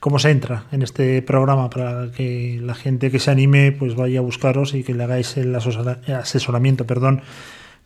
¿Cómo 0.00 0.18
se 0.18 0.30
entra 0.30 0.64
en 0.72 0.82
este 0.82 1.20
programa 1.22 1.68
para 1.68 2.10
que 2.12 2.60
la 2.62 2.74
gente 2.74 3.10
que 3.10 3.18
se 3.18 3.30
anime 3.30 3.72
pues 3.72 3.94
vaya 3.94 4.20
a 4.20 4.22
buscaros 4.22 4.74
y 4.74 4.84
que 4.84 4.94
le 4.94 5.04
hagáis 5.04 5.36
el 5.36 5.54
asesoramiento 5.54 6.86
perdón, 6.86 7.22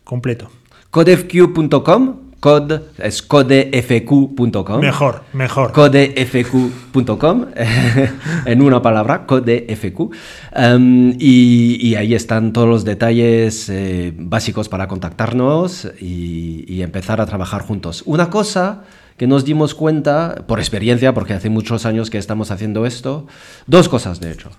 completo? 0.05 0.51
codefq.com 0.91 2.32
code 2.43 2.81
es 2.99 3.23
codefq.com. 3.23 4.81
Mejor, 4.81 5.23
mejor. 5.33 5.71
Codefq.com, 5.71 7.47
en 8.47 8.63
una 8.63 8.83
palabra, 8.83 9.27
codefq. 9.27 10.01
Um, 10.01 11.13
y, 11.21 11.95
ahí 11.95 12.15
están 12.15 12.53
todos 12.53 12.69
los 12.69 12.85
detalles 12.85 13.69
eh, 13.69 14.13
básicos 14.17 14.69
para 14.69 14.89
contactarnos 14.89 15.89
y, 16.01 16.65
y, 16.67 16.83
empezar 16.83 17.21
a 17.21 17.27
trabajar 17.27 17.63
juntos. 17.63 18.03
Una 18.07 18.29
cosa 18.29 18.83
que 19.17 19.29
nos 19.29 19.45
dimos 19.45 19.77
cuenta, 19.77 20.43
por 20.49 20.59
experiencia, 20.59 21.15
porque 21.15 21.35
hace 21.35 21.49
muchos 21.49 21.87
años 21.87 22.11
que 22.11 22.19
estamos 22.19 22.51
haciendo 22.51 22.87
esto, 22.87 23.29
dos 23.69 23.89
cosas 23.89 24.19
de 24.19 24.33
hecho. 24.33 24.51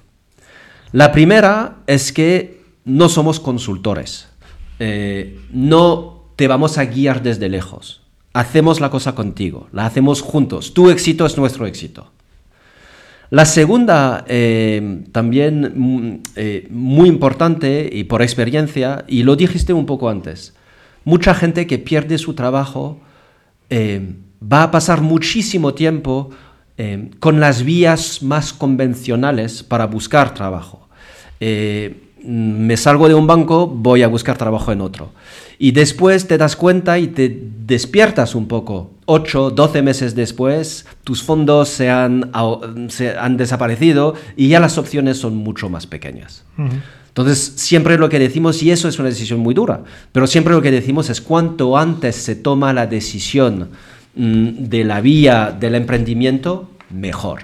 La 0.93 1.11
primera 1.11 1.79
es 1.87 2.13
que 2.13 2.61
no 2.85 3.09
somos 3.09 3.41
consultores. 3.41 4.29
Eh, 4.79 5.37
no 5.51 6.22
te 6.35 6.47
vamos 6.47 6.77
a 6.77 6.85
guiar 6.85 7.21
desde 7.21 7.49
lejos. 7.49 8.01
Hacemos 8.33 8.81
la 8.81 8.89
cosa 8.89 9.13
contigo, 9.13 9.67
la 9.71 9.85
hacemos 9.85 10.21
juntos. 10.21 10.73
Tu 10.73 10.89
éxito 10.89 11.25
es 11.25 11.37
nuestro 11.37 11.67
éxito. 11.67 12.11
La 13.29 13.45
segunda, 13.45 14.25
eh, 14.27 15.05
también 15.11 15.73
mm, 15.75 16.23
eh, 16.35 16.67
muy 16.69 17.09
importante 17.09 17.89
y 17.91 18.03
por 18.03 18.21
experiencia, 18.21 19.05
y 19.07 19.23
lo 19.23 19.35
dijiste 19.35 19.73
un 19.73 19.87
poco 19.87 20.09
antes, 20.09 20.53
mucha 21.03 21.33
gente 21.33 21.65
que 21.65 21.79
pierde 21.79 22.17
su 22.17 22.35
trabajo 22.35 22.99
eh, 23.69 24.13
va 24.41 24.63
a 24.63 24.71
pasar 24.71 25.01
muchísimo 25.01 25.73
tiempo 25.73 26.29
con 27.19 27.39
las 27.39 27.63
vías 27.63 28.23
más 28.23 28.51
convencionales 28.51 29.61
para 29.61 29.85
buscar 29.85 30.33
trabajo 30.33 30.89
me 32.23 32.77
salgo 32.77 33.07
de 33.07 33.13
un 33.13 33.27
banco, 33.27 33.67
voy 33.67 34.03
a 34.03 34.07
buscar 34.07 34.37
trabajo 34.37 34.71
en 34.71 34.81
otro. 34.81 35.11
Y 35.59 35.71
después 35.71 36.27
te 36.27 36.37
das 36.37 36.55
cuenta 36.55 36.97
y 36.99 37.07
te 37.07 37.41
despiertas 37.65 38.35
un 38.35 38.47
poco. 38.47 38.91
8, 39.05 39.51
12 39.51 39.81
meses 39.81 40.15
después, 40.15 40.85
tus 41.03 41.23
fondos 41.23 41.69
se 41.69 41.89
han, 41.89 42.31
se 42.89 43.17
han 43.17 43.37
desaparecido 43.37 44.15
y 44.35 44.47
ya 44.47 44.59
las 44.59 44.77
opciones 44.77 45.17
son 45.17 45.35
mucho 45.35 45.69
más 45.69 45.85
pequeñas. 45.85 46.43
Entonces, 47.13 47.53
siempre 47.57 47.97
lo 47.97 48.09
que 48.09 48.17
decimos, 48.19 48.63
y 48.63 48.71
eso 48.71 48.87
es 48.87 48.97
una 48.97 49.09
decisión 49.09 49.39
muy 49.39 49.53
dura, 49.53 49.83
pero 50.11 50.25
siempre 50.25 50.53
lo 50.53 50.61
que 50.61 50.71
decimos 50.71 51.09
es 51.09 51.21
cuanto 51.21 51.77
antes 51.77 52.15
se 52.15 52.35
toma 52.35 52.73
la 52.73 52.87
decisión 52.87 53.69
mm, 54.15 54.47
de 54.69 54.83
la 54.83 54.99
vía 55.01 55.55
del 55.57 55.75
emprendimiento, 55.75 56.69
mejor. 56.89 57.41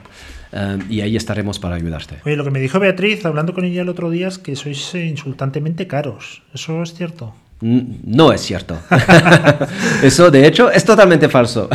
Eh, 0.52 0.80
y 0.90 1.02
ahí 1.02 1.16
estaremos 1.16 1.60
para 1.60 1.76
ayudarte. 1.76 2.18
Oye, 2.26 2.36
lo 2.36 2.44
que 2.44 2.52
me 2.52 2.60
dijo 2.60 2.80
Beatriz, 2.80 3.26
hablando 3.26 3.54
con 3.54 3.66
ella 3.66 3.82
el 3.82 3.90
otro 3.90 4.10
día, 4.10 4.28
es 4.28 4.38
que 4.38 4.56
sois 4.56 4.96
insultantemente 4.96 5.88
caros. 5.88 6.44
¿Eso 6.54 6.82
es 6.84 6.94
cierto? 6.94 7.36
No 7.62 8.32
es 8.32 8.40
cierto. 8.40 8.78
Eso, 10.04 10.32
de 10.32 10.48
hecho, 10.48 10.72
es 10.72 10.86
totalmente 10.86 11.28
falso. 11.28 11.68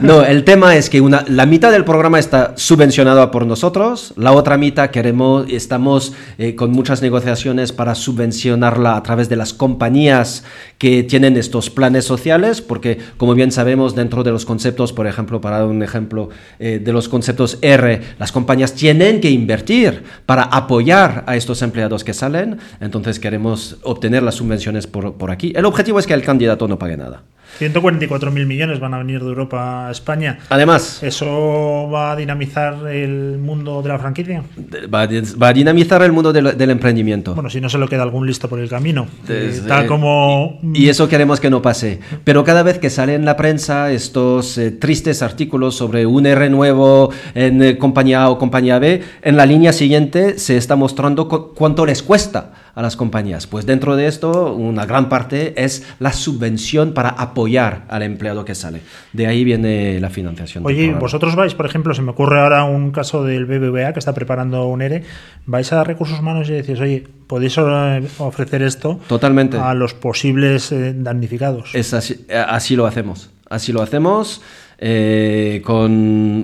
No, 0.00 0.24
el 0.24 0.42
tema 0.42 0.74
es 0.74 0.90
que 0.90 1.00
una, 1.00 1.24
la 1.28 1.46
mitad 1.46 1.70
del 1.70 1.84
programa 1.84 2.18
está 2.18 2.54
subvencionado 2.56 3.30
por 3.30 3.46
nosotros, 3.46 4.14
la 4.16 4.32
otra 4.32 4.58
mitad 4.58 4.90
queremos, 4.90 5.46
estamos 5.48 6.12
eh, 6.38 6.56
con 6.56 6.72
muchas 6.72 7.02
negociaciones 7.02 7.70
para 7.70 7.94
subvencionarla 7.94 8.96
a 8.96 9.02
través 9.04 9.28
de 9.28 9.36
las 9.36 9.54
compañías 9.54 10.42
que 10.76 11.04
tienen 11.04 11.36
estos 11.36 11.70
planes 11.70 12.04
sociales, 12.04 12.60
porque 12.60 12.98
como 13.16 13.36
bien 13.36 13.52
sabemos, 13.52 13.94
dentro 13.94 14.24
de 14.24 14.32
los 14.32 14.44
conceptos, 14.44 14.92
por 14.92 15.06
ejemplo, 15.06 15.40
para 15.40 15.58
dar 15.58 15.68
un 15.68 15.84
ejemplo 15.84 16.30
eh, 16.58 16.80
de 16.82 16.92
los 16.92 17.08
conceptos 17.08 17.58
R, 17.62 18.00
las 18.18 18.32
compañías 18.32 18.74
tienen 18.74 19.20
que 19.20 19.30
invertir 19.30 20.02
para 20.26 20.42
apoyar 20.42 21.22
a 21.28 21.36
estos 21.36 21.62
empleados 21.62 22.02
que 22.02 22.12
salen, 22.12 22.58
entonces 22.80 23.20
queremos 23.20 23.76
obtener 23.84 24.24
las 24.24 24.34
subvenciones 24.34 24.88
por 24.88 25.27
aquí. 25.32 25.52
El 25.54 25.64
objetivo 25.64 25.98
es 25.98 26.06
que 26.06 26.14
el 26.14 26.22
candidato 26.22 26.68
no 26.68 26.78
pague 26.78 26.96
nada. 26.96 27.22
144.000 27.58 28.46
millones 28.46 28.78
van 28.78 28.94
a 28.94 28.98
venir 28.98 29.20
de 29.20 29.28
Europa 29.28 29.88
a 29.88 29.90
España. 29.90 30.38
Además, 30.48 31.02
¿eso 31.02 31.88
va 31.92 32.12
a 32.12 32.16
dinamizar 32.16 32.86
el 32.86 33.38
mundo 33.38 33.82
de 33.82 33.88
la 33.88 33.98
franquicia? 33.98 34.44
Va 34.94 35.02
a, 35.48 35.52
dinamizar 35.52 36.02
el 36.02 36.12
mundo 36.12 36.32
del, 36.32 36.70
emprendimiento. 36.70 37.34
Bueno, 37.34 37.50
si 37.50 37.60
no 37.60 37.68
se 37.68 37.78
lo 37.78 37.88
queda 37.88 38.02
algún 38.02 38.26
listo 38.26 38.48
por 38.48 38.60
el 38.60 38.68
camino. 38.68 39.08
Eh, 39.28 39.60
tal 39.66 39.86
como... 39.86 40.60
Y, 40.74 40.88
eso 40.88 41.08
queremos 41.08 41.40
que 41.40 41.50
no 41.50 41.60
pase. 41.60 41.98
Pero 42.22 42.44
cada 42.44 42.62
vez 42.62 42.78
que 42.78 42.90
sale 42.90 43.14
en 43.14 43.24
la 43.24 43.36
prensa 43.36 43.90
estos 43.90 44.56
eh, 44.58 44.70
tristes 44.70 45.22
artículos 45.22 45.74
sobre 45.74 46.06
un 46.06 46.26
R 46.26 46.50
nuevo 46.50 47.10
en 47.34 47.62
eh, 47.62 47.78
compañía 47.78 48.22
A 48.22 48.30
o 48.30 48.38
compañía 48.38 48.78
B, 48.78 49.02
en 49.22 49.36
la 49.36 49.46
línea 49.46 49.72
siguiente 49.72 50.38
se 50.38 50.56
está 50.56 50.76
mostrando 50.76 51.28
cuánto 51.28 51.86
les 51.86 52.02
cuesta 52.02 52.52
a 52.74 52.82
las 52.82 52.96
compañías. 52.96 53.46
Pues 53.46 53.66
dentro 53.66 53.96
de 53.96 54.06
esto, 54.06 54.54
una 54.54 54.86
gran 54.86 55.08
parte 55.08 55.62
es 55.62 55.86
la 55.98 56.12
subvención 56.12 56.92
para 56.92 57.10
apoyar 57.10 57.84
al 57.88 58.02
empleado 58.02 58.44
que 58.44 58.54
sale. 58.54 58.80
De 59.12 59.26
ahí 59.26 59.44
viene 59.44 60.00
la 60.00 60.10
financiación. 60.10 60.64
Oye, 60.66 60.94
vosotros 60.94 61.34
vais, 61.36 61.54
por 61.54 61.66
ejemplo, 61.66 61.94
se 61.94 62.02
me 62.02 62.10
ocurre 62.10 62.40
ahora 62.40 62.64
un 62.64 62.90
caso 62.90 63.24
del 63.24 63.46
BBVA 63.46 63.92
que 63.92 63.98
está 63.98 64.14
preparando 64.14 64.66
un 64.66 64.82
ERE, 64.82 65.02
vais 65.46 65.72
a 65.72 65.84
recursos 65.84 66.20
humanos 66.20 66.48
y 66.48 66.52
decís, 66.52 66.80
oye, 66.80 67.06
podéis 67.26 67.56
eh, 67.58 68.08
ofrecer 68.18 68.62
esto 68.62 68.98
Totalmente. 69.06 69.58
a 69.58 69.74
los 69.74 69.94
posibles 69.94 70.72
eh, 70.72 70.94
damnificados. 70.96 71.74
Es 71.74 71.94
así, 71.94 72.24
eh, 72.28 72.36
así 72.46 72.74
lo 72.74 72.86
hacemos. 72.86 73.30
Así 73.48 73.72
lo 73.72 73.82
hacemos. 73.82 74.42
con 75.64 75.92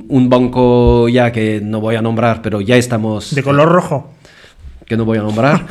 un 0.08 0.28
banco 0.28 1.08
ya 1.08 1.30
que 1.30 1.60
no 1.62 1.80
voy 1.80 1.96
a 1.96 2.02
nombrar, 2.02 2.42
pero 2.42 2.60
ya 2.60 2.76
estamos... 2.76 3.34
¿De 3.34 3.42
color 3.42 3.68
rojo? 3.68 4.10
Que 4.86 4.96
no 4.96 5.04
voy 5.04 5.18
a 5.18 5.22
nombrar. 5.22 5.64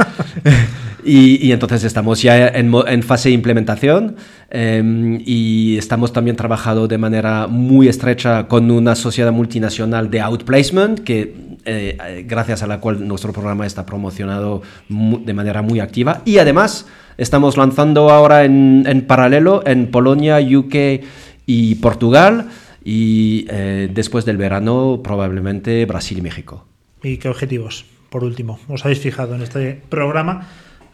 y, 1.06 1.52
entonces 1.52 1.84
estamos 1.84 2.22
ya 2.22 2.48
en, 2.48 3.04
fase 3.04 3.30
de 3.30 3.36
implementación 3.36 4.16
em, 4.50 5.22
y 5.26 5.78
estamos 5.78 6.14
también 6.14 6.36
trabajando 6.36 6.88
de 6.88 6.98
manera 6.98 7.48
muy 7.48 7.88
estrecha 7.88 8.48
con 8.48 8.70
una 8.72 8.96
sociedad 8.96 9.32
multinacional 9.32 10.10
de 10.10 10.22
outplacement 10.22 11.00
que 11.00 11.36
eh, 11.66 12.26
gracias 12.28 12.64
a 12.64 12.68
la 12.68 12.80
cual 12.80 13.08
nuestro 13.08 13.34
programa 13.34 13.66
está 13.66 13.86
promocionado 13.86 14.62
de 14.90 15.34
manera 15.34 15.62
muy 15.62 15.80
activa 15.80 16.22
y 16.26 16.38
además 16.38 16.88
estamos 17.18 17.58
lanzando 17.58 18.10
ahora 18.10 18.44
en, 18.44 18.84
en 18.88 19.06
paralelo 19.06 19.64
en 19.66 19.92
Polonia, 19.92 20.40
UK 20.40 21.04
y 21.46 21.76
Portugal 21.76 22.50
y 22.84 23.46
eh, 23.50 23.90
después 23.92 24.26
del 24.26 24.38
verano 24.38 25.02
probablemente 25.04 25.86
Brasil 25.86 26.18
y 26.18 26.22
México. 26.22 26.66
¿Y 27.02 27.18
qué 27.18 27.30
objetivos? 27.30 27.86
Por 28.14 28.24
último, 28.24 28.60
os 28.70 28.86
habéis 28.86 29.00
fijado 29.00 29.34
en 29.34 29.42
este 29.42 29.82
programa 29.90 30.48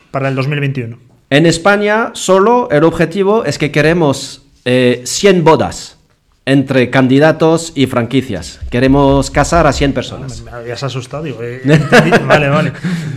para 0.10 0.30
el 0.30 0.36
2021? 0.36 0.98
En 1.30 1.46
España 1.46 2.12
solo 2.14 2.70
el 2.72 2.86
objetivo 2.86 3.44
es 3.44 3.58
que 3.58 3.72
queremos 3.72 4.46
100 4.64 5.04
eh, 5.36 5.42
bodas 5.44 5.98
entre 6.46 6.90
candidatos 6.90 7.74
y 7.76 7.88
franquicias. 7.88 8.62
Queremos 8.70 9.30
casar 9.32 9.68
a 9.68 9.74
100 9.74 9.92
personas. 9.92 10.42
Me 10.44 10.52
habías 10.52 10.82
asustado, 10.82 11.24
digo, 11.24 11.44
eh, 11.44 11.62
vale, 12.26 12.48
vale. 12.48 12.72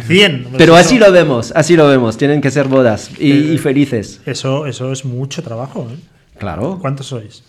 100. 0.09 0.49
Pero 0.59 0.75
así 0.75 0.99
lo 0.99 1.13
vemos, 1.13 1.53
así 1.55 1.77
lo 1.77 1.87
vemos. 1.87 2.17
Tienen 2.17 2.41
que 2.41 2.51
ser 2.51 2.67
bodas 2.67 3.09
y, 3.21 3.57
felices. 3.59 4.21
Eso, 4.27 4.67
eso 4.67 4.91
es 4.91 5.05
mucho 5.05 5.45
trabajo. 5.45 5.89
¿eh? 5.89 5.97
Claro. 6.39 6.79
¿Cuántos 6.81 7.07
sois? 7.07 7.45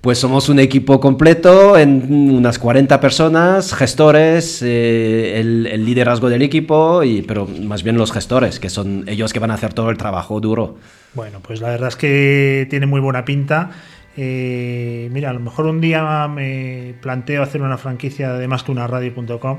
Pues 0.00 0.16
somos 0.18 0.48
un 0.48 0.58
equipo 0.58 0.98
completo, 0.98 1.76
en 1.76 2.30
unas 2.32 2.58
40 2.58 3.00
personas, 3.00 3.74
gestores, 3.74 4.62
eh, 4.62 5.38
el, 5.38 5.84
liderazgo 5.84 6.30
del 6.30 6.40
equipo, 6.40 7.02
y, 7.02 7.20
pero 7.20 7.46
más 7.46 7.82
bien 7.82 7.98
los 7.98 8.10
gestores, 8.10 8.58
que 8.58 8.70
son 8.70 9.04
ellos 9.08 9.34
que 9.34 9.40
van 9.40 9.50
a 9.50 9.54
hacer 9.54 9.74
todo 9.74 9.90
el 9.90 9.98
trabajo 9.98 10.40
duro. 10.40 10.78
Bueno, 11.12 11.40
pues 11.42 11.60
la 11.60 11.68
verdad 11.68 11.88
es 11.88 11.96
que 11.96 12.66
tiene 12.70 12.86
muy 12.86 13.00
buena 13.00 13.26
pinta. 13.26 13.72
Eh, 14.16 15.10
mira, 15.12 15.30
a 15.30 15.32
lo 15.34 15.40
mejor 15.40 15.66
un 15.66 15.82
día 15.82 16.26
me 16.28 16.94
planteo 17.02 17.42
hacer 17.42 17.60
una 17.60 17.76
franquicia 17.76 18.32
de 18.32 18.48
más 18.48 18.62
que 18.62 18.72
una 18.72 18.86
radio.com. 18.86 19.58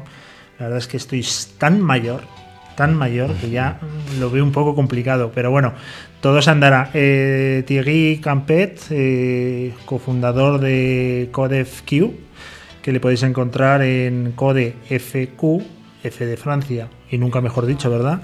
La 0.57 0.65
verdad 0.65 0.77
es 0.79 0.87
que 0.87 0.97
estoy 0.97 1.23
tan 1.59 1.81
mayor, 1.81 2.21
tan 2.75 2.95
mayor, 2.95 3.33
que 3.35 3.49
ya 3.49 3.79
lo 4.19 4.29
veo 4.29 4.43
un 4.43 4.51
poco 4.51 4.75
complicado. 4.75 5.31
Pero 5.33 5.51
bueno, 5.51 5.73
todo 6.21 6.41
se 6.41 6.49
andará. 6.49 6.89
Eh, 6.93 7.63
Thierry 7.65 8.19
Campet, 8.21 8.79
eh, 8.89 9.73
cofundador 9.85 10.59
de 10.59 11.29
CodeFQ, 11.31 12.11
que 12.81 12.91
le 12.91 12.99
podéis 12.99 13.23
encontrar 13.23 13.81
en 13.81 14.33
CodeFQ, 14.35 15.61
F 16.03 16.25
de 16.25 16.37
Francia, 16.37 16.87
y 17.09 17.17
nunca 17.17 17.41
mejor 17.41 17.65
dicho, 17.65 17.89
¿verdad? 17.89 18.21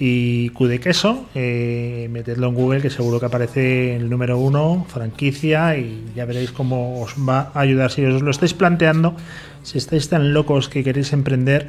Y 0.00 0.50
Q 0.50 0.68
de 0.68 0.78
queso, 0.78 1.26
eh, 1.34 2.06
metedlo 2.12 2.48
en 2.48 2.54
Google 2.54 2.80
que 2.80 2.90
seguro 2.90 3.18
que 3.18 3.26
aparece 3.26 3.96
el 3.96 4.08
número 4.08 4.38
uno, 4.38 4.86
franquicia, 4.88 5.76
y 5.76 6.04
ya 6.14 6.24
veréis 6.24 6.52
cómo 6.52 7.02
os 7.02 7.16
va 7.16 7.50
a 7.52 7.60
ayudar 7.60 7.90
si 7.90 8.04
os 8.04 8.22
lo 8.22 8.30
estáis 8.30 8.54
planteando, 8.54 9.16
si 9.64 9.78
estáis 9.78 10.08
tan 10.08 10.32
locos 10.32 10.68
que 10.68 10.84
queréis 10.84 11.12
emprender 11.12 11.66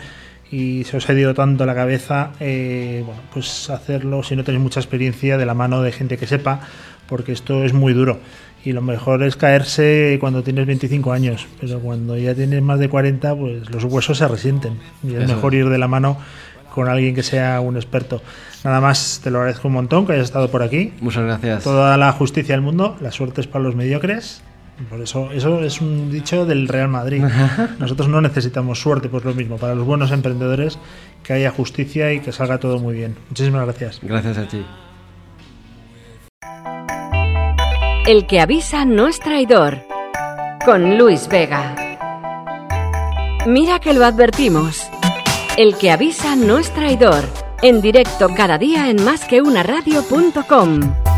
y 0.51 0.83
se 0.85 0.97
os 0.97 1.09
ha 1.09 1.13
ido 1.13 1.33
tanto 1.33 1.65
la 1.65 1.75
cabeza, 1.75 2.31
eh, 2.39 3.03
bueno, 3.05 3.21
pues 3.33 3.69
hacerlo 3.69 4.23
si 4.23 4.35
no 4.35 4.43
tenéis 4.43 4.63
mucha 4.63 4.79
experiencia 4.79 5.37
de 5.37 5.45
la 5.45 5.53
mano 5.53 5.81
de 5.81 5.91
gente 5.91 6.17
que 6.17 6.27
sepa, 6.27 6.61
porque 7.07 7.31
esto 7.31 7.63
es 7.63 7.73
muy 7.73 7.93
duro. 7.93 8.19
Y 8.65 8.73
lo 8.73 8.81
mejor 8.81 9.23
es 9.23 9.35
caerse 9.37 10.17
cuando 10.19 10.43
tienes 10.43 10.65
25 10.65 11.13
años, 11.13 11.47
pero 11.61 11.79
cuando 11.79 12.17
ya 12.17 12.35
tienes 12.35 12.61
más 12.61 12.79
de 12.79 12.89
40, 12.89 13.35
pues 13.35 13.69
los 13.69 13.83
huesos 13.85 14.17
se 14.17 14.27
resienten. 14.27 14.79
Y 15.01 15.15
es 15.15 15.27
mejor 15.27 15.53
ir 15.53 15.69
de 15.69 15.77
la 15.77 15.87
mano 15.87 16.17
con 16.73 16.89
alguien 16.89 17.15
que 17.15 17.23
sea 17.23 17.61
un 17.61 17.77
experto. 17.77 18.21
Nada 18.63 18.81
más, 18.81 19.21
te 19.23 19.31
lo 19.31 19.39
agradezco 19.39 19.69
un 19.69 19.75
montón 19.75 20.05
que 20.05 20.13
hayas 20.13 20.25
estado 20.25 20.49
por 20.49 20.61
aquí. 20.61 20.93
Muchas 20.99 21.23
gracias. 21.23 21.63
Toda 21.63 21.95
la 21.97 22.11
justicia 22.11 22.53
del 22.53 22.61
mundo, 22.61 22.97
la 22.99 23.11
suerte 23.11 23.39
es 23.39 23.47
para 23.47 23.63
los 23.63 23.75
mediocres 23.75 24.41
por 24.87 25.01
eso, 25.01 25.31
eso 25.31 25.61
es 25.61 25.81
un 25.81 26.11
dicho 26.11 26.45
del 26.45 26.67
Real 26.67 26.87
Madrid. 26.87 27.23
Nosotros 27.79 28.07
no 28.07 28.21
necesitamos 28.21 28.79
suerte, 28.79 29.09
pues 29.09 29.25
lo 29.25 29.33
mismo. 29.33 29.57
Para 29.57 29.75
los 29.75 29.85
buenos 29.85 30.11
emprendedores, 30.11 30.79
que 31.23 31.33
haya 31.33 31.51
justicia 31.51 32.13
y 32.13 32.21
que 32.21 32.31
salga 32.31 32.59
todo 32.59 32.79
muy 32.79 32.95
bien. 32.95 33.17
Muchísimas 33.29 33.65
gracias. 33.65 33.99
Gracias 34.01 34.37
a 34.37 34.47
ti. 34.47 34.65
El 38.07 38.25
que 38.25 38.39
avisa 38.39 38.85
no 38.85 39.07
es 39.07 39.19
traidor. 39.19 39.79
Con 40.65 40.97
Luis 40.97 41.27
Vega. 41.27 41.75
Mira 43.45 43.79
que 43.79 43.93
lo 43.93 44.05
advertimos. 44.05 44.87
El 45.57 45.77
que 45.77 45.91
avisa 45.91 46.35
no 46.35 46.57
es 46.57 46.73
traidor. 46.73 47.25
En 47.61 47.81
directo 47.81 48.29
cada 48.35 48.57
día 48.57 48.89
en 48.89 49.03
másqueunaradio.com. 49.03 51.08